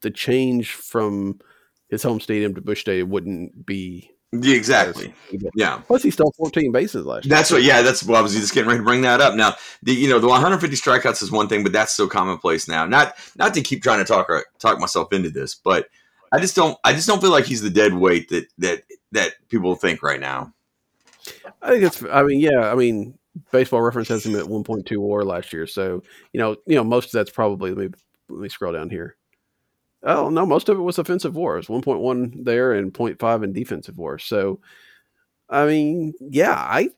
[0.02, 1.40] the change from
[1.88, 5.12] his home stadium to Busch Stadium wouldn't be exactly.
[5.54, 5.82] Yeah.
[5.86, 7.30] Plus, he stole 14 bases last year.
[7.30, 9.34] That's what, yeah, that's well, I was just getting ready to bring that up.
[9.34, 12.86] Now, the you know the 150 strikeouts is one thing, but that's so commonplace now.
[12.86, 15.88] Not not to keep trying to talk or talk myself into this, but
[16.32, 18.82] I just don't I just don't feel like he's the dead weight that that
[19.12, 20.52] that people think right now.
[21.62, 22.04] I think it's.
[22.04, 22.70] I mean, yeah.
[22.70, 23.18] I mean,
[23.52, 26.02] Baseball Reference has him at 1.2 WAR last year, so
[26.32, 27.70] you know, you know, most of that's probably.
[27.72, 27.98] Let me
[28.28, 29.16] let me scroll down here.
[30.02, 31.58] Oh no, most of it was offensive WAR.
[31.58, 34.18] It's 1.1 there and 0.5 in defensive WAR.
[34.18, 34.60] So,
[35.50, 36.90] I mean, yeah, I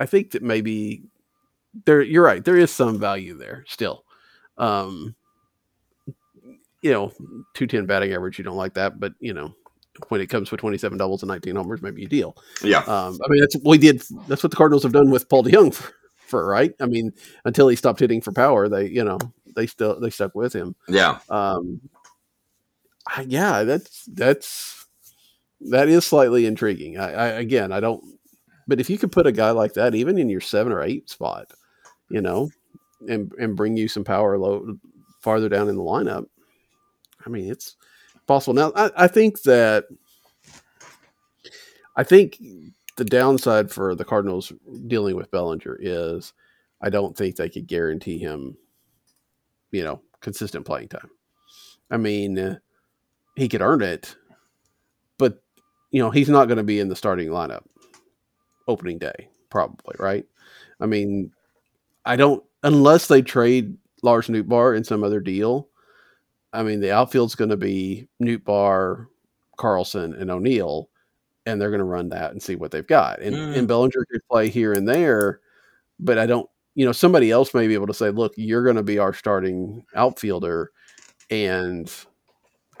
[0.00, 1.02] I think that maybe
[1.86, 2.02] there.
[2.02, 2.44] You're right.
[2.44, 4.04] There is some value there still.
[4.58, 5.14] Um,
[6.82, 7.08] you know,
[7.54, 8.38] 210 batting average.
[8.38, 9.54] You don't like that, but you know.
[10.08, 12.36] When it comes with 27 doubles and 19 homers, maybe you deal.
[12.64, 14.02] Yeah, Um, I mean, that's we did.
[14.26, 15.92] That's what the Cardinals have done with Paul DeJong for,
[16.26, 16.72] for right.
[16.80, 17.12] I mean,
[17.44, 19.18] until he stopped hitting for power, they you know
[19.54, 20.74] they still they stuck with him.
[20.88, 21.80] yeah, Um,
[23.06, 24.86] I- yeah, that's that's
[25.60, 26.98] that is slightly intriguing.
[26.98, 28.02] I, I again, I don't.
[28.66, 31.10] But if you could put a guy like that even in your seven or eight
[31.10, 31.50] spot,
[32.08, 32.48] you know,
[33.08, 34.78] and and bring you some power low
[35.20, 36.24] farther down in the lineup,
[37.26, 37.76] I mean, it's
[38.26, 38.54] possible.
[38.54, 39.86] Now, I, I think that
[41.96, 42.38] I think
[42.96, 44.52] the downside for the Cardinals
[44.86, 46.32] dealing with Bellinger is
[46.80, 48.56] I don't think they could guarantee him,
[49.70, 51.10] you know, consistent playing time.
[51.90, 52.58] I mean, uh,
[53.36, 54.16] he could earn it,
[55.18, 55.42] but
[55.90, 57.64] you know, he's not going to be in the starting lineup
[58.66, 60.24] opening day, probably, right?
[60.80, 61.32] I mean,
[62.04, 65.68] I don't unless they trade Lars Nootbaar in some other deal.
[66.52, 69.06] I mean, the outfield's going to be Nootbaar,
[69.56, 70.88] Carlson, and O'Neill,
[71.46, 73.20] and they're going to run that and see what they've got.
[73.20, 73.56] And, Mm.
[73.58, 75.40] and Bellinger could play here and there,
[76.00, 76.48] but I don't.
[76.74, 79.12] You know, somebody else may be able to say, "Look, you're going to be our
[79.14, 80.72] starting outfielder,"
[81.30, 81.92] and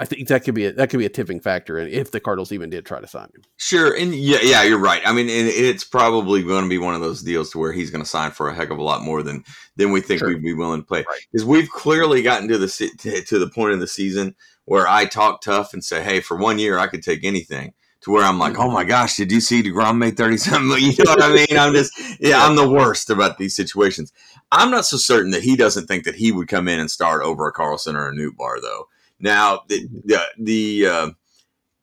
[0.02, 1.78] I think that could be a, that could be a tipping factor.
[1.78, 4.80] And if the Cardinals even did try to sign him, sure, and yeah, yeah, you're
[4.80, 5.00] right.
[5.06, 7.90] I mean, and it's probably going to be one of those deals to where he's
[7.90, 9.44] going to sign for a heck of a lot more than
[9.76, 10.28] than we think Sure.
[10.28, 11.04] we'd be willing to play.
[11.08, 11.20] Right.
[11.30, 12.66] Because we've clearly gotten to the
[12.98, 14.34] to, to the point in the season
[14.64, 17.72] where I talk tough and say, "Hey, for one year, I could take anything."
[18.02, 18.62] To where I'm like, mm-hmm.
[18.62, 21.56] "Oh my gosh, did you see deGrom made thirty something?" You know what I mean?
[21.56, 24.12] I'm just, yeah, I'm the worst about these situations.
[24.50, 27.22] I'm not so certain that he doesn't think that he would come in and start
[27.22, 28.88] over a Carlson or a Nootbaar though.
[29.22, 31.10] Now, the the, the uh,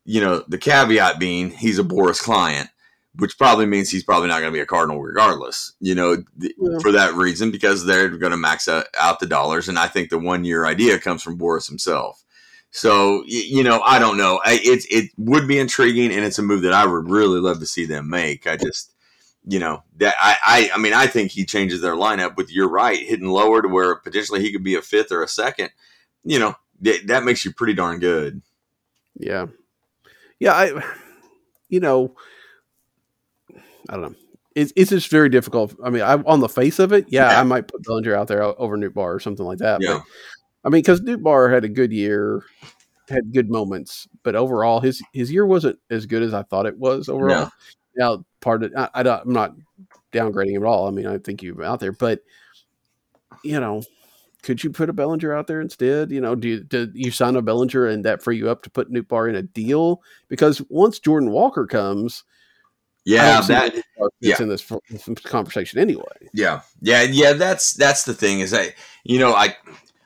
[0.05, 2.69] you know the caveat being he's a Boras client,
[3.15, 5.73] which probably means he's probably not going to be a Cardinal regardless.
[5.79, 6.79] You know, th- Yeah.
[6.81, 10.09] for that reason because they're going to max out, out the dollars, and I think
[10.09, 12.23] the one year idea comes from Boras himself.
[12.71, 14.39] So you know, I don't know.
[14.45, 17.59] I, it it would be intriguing, and it's a move that I would really love
[17.61, 18.45] to see them make.
[18.45, 18.93] I just,
[19.47, 22.69] you know, that I I, I mean, I think he changes their lineup with you're
[22.69, 25.71] right, hitting lower to where potentially he could be a fifth or a second.
[26.23, 28.41] You know, that, that makes you pretty darn good.
[29.15, 29.47] Yeah,
[30.39, 30.53] yeah.
[30.53, 30.83] I,
[31.69, 32.15] you know,
[33.89, 34.15] I don't know.
[34.55, 35.75] It's, it's just very difficult.
[35.83, 37.39] I mean, I on the face of it, yeah, yeah.
[37.39, 39.81] I might put Bellinger out there over Nootbaar or something like that.
[39.81, 39.99] Yeah.
[39.99, 40.03] But,
[40.65, 42.43] I mean, because Nootbaar had a good year,
[43.07, 46.77] had good moments, but overall, his his year wasn't as good as I thought it
[46.77, 47.51] was overall.
[47.95, 49.55] Now, part of I, I don't, I'm not
[50.11, 50.87] downgrading him at all.
[50.87, 52.21] I mean, I think you've out there, but
[53.43, 53.83] you know,
[54.41, 56.11] could you put a Bellinger out there instead?
[56.11, 58.69] You know, do you, do you sign a Bellinger and that free you up to
[58.69, 60.01] put Nootbaar in a deal?
[60.27, 62.23] Because once Jordan Walker comes,
[63.05, 63.73] yeah, that
[64.19, 64.35] yeah.
[64.39, 64.71] in this,
[65.23, 66.03] conversation anyway.
[66.33, 67.33] Yeah, yeah, yeah.
[67.33, 69.55] That's that's the thing is I, you know I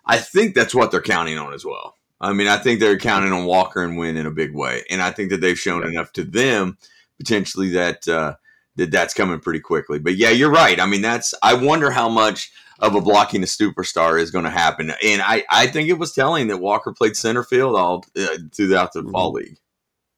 [0.05, 1.97] I think that's what they're counting on as well.
[2.22, 5.01] I mean, I think they're counting on Walker and Winn in a big way, and
[5.01, 6.77] I think that they've shown enough to them
[7.18, 8.35] potentially that uh,
[8.76, 9.99] that that's coming pretty quickly.
[9.99, 10.80] But yeah, you're right.
[10.80, 12.51] I mean, that's I wonder how much
[12.84, 16.14] of a blocking a superstar is going to happen, and I I think it was
[16.14, 19.11] telling that Walker played center field all uh, throughout the mm-hmm.
[19.11, 19.57] fall league.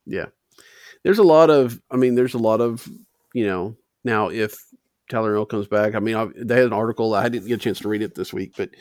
[0.05, 0.25] Yeah,
[1.03, 1.81] there's a lot of.
[1.91, 2.87] I mean, there's a lot of
[3.33, 4.57] you know now if
[5.09, 5.93] Tyler Hill comes back.
[5.93, 7.13] I mean, I, they had an article.
[7.13, 8.71] I didn't get a chance to read it this week, but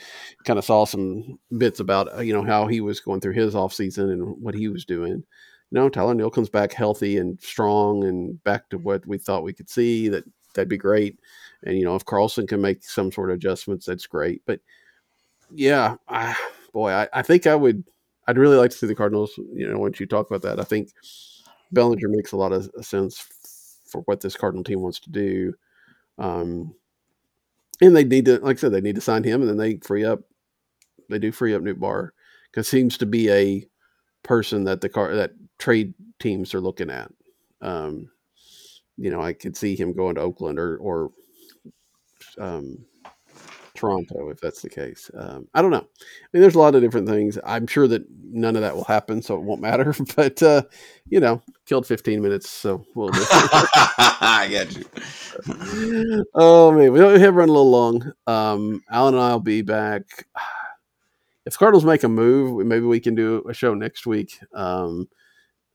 [0.44, 3.54] kind of saw some bits about uh, you know how he was going through his
[3.54, 5.12] off season and what he was doing.
[5.70, 9.44] You know, Tyler O'Neill comes back healthy and strong and back to what we thought
[9.44, 10.08] we could see.
[10.08, 10.24] That
[10.54, 11.18] that'd be great.
[11.64, 14.42] And you know, if Carlson can make some sort of adjustments, that's great.
[14.46, 14.60] But
[15.52, 16.34] yeah, I,
[16.72, 17.84] boy, I, I think I would.
[18.26, 19.32] I'd really like to see the Cardinals.
[19.36, 20.90] You know, once you talk about that, I think
[21.72, 23.18] Bellinger makes a lot of sense
[23.86, 25.54] for what this Cardinal team wants to do.
[26.18, 26.74] Um,
[27.80, 29.76] and they need to, like I said, they need to sign him, and then they
[29.76, 30.20] free up.
[31.10, 32.10] They do free up Nootbaar
[32.50, 33.66] because seems to be a
[34.22, 37.10] person that the car that trade teams are looking at.
[37.60, 38.10] Um,
[38.96, 41.10] you know, I could see him going to Oakland or or
[42.38, 42.84] um,
[43.74, 45.10] Toronto if that's the case.
[45.14, 45.78] Um, I don't know.
[45.78, 47.38] I mean, there's a lot of different things.
[47.44, 49.94] I'm sure that none of that will happen, so it won't matter.
[50.16, 50.62] But uh,
[51.08, 53.10] you know, killed 15 minutes, so we'll.
[53.14, 56.24] I get you.
[56.34, 58.12] oh man, we have run a little long.
[58.26, 60.26] Um, Alan and I'll be back.
[61.46, 64.40] If Cardinals make a move, maybe we can do a show next week.
[64.54, 65.10] Um,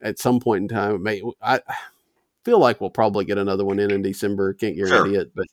[0.02, 1.60] at some point in time, may I
[2.44, 4.52] feel like we'll probably get another one in in December.
[4.54, 5.20] Can't guarantee sure.
[5.20, 5.46] it, but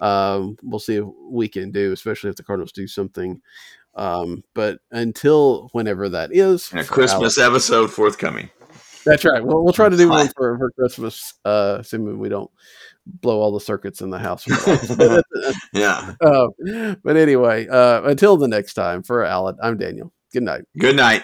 [0.00, 3.40] um, we'll see if we can do, especially if the Cardinals do something.
[3.94, 8.50] Um, but until whenever that is, and a Christmas Alex, episode forthcoming.
[9.04, 9.44] That's right.
[9.44, 12.50] We'll, we'll try to do one for, for Christmas, uh, assuming we don't
[13.06, 14.46] blow all the circuits in the house.
[15.72, 16.14] yeah.
[16.20, 20.12] Uh, but anyway, uh, until the next time, for Alan, I'm Daniel.
[20.32, 20.64] Good night.
[20.78, 21.22] Good night.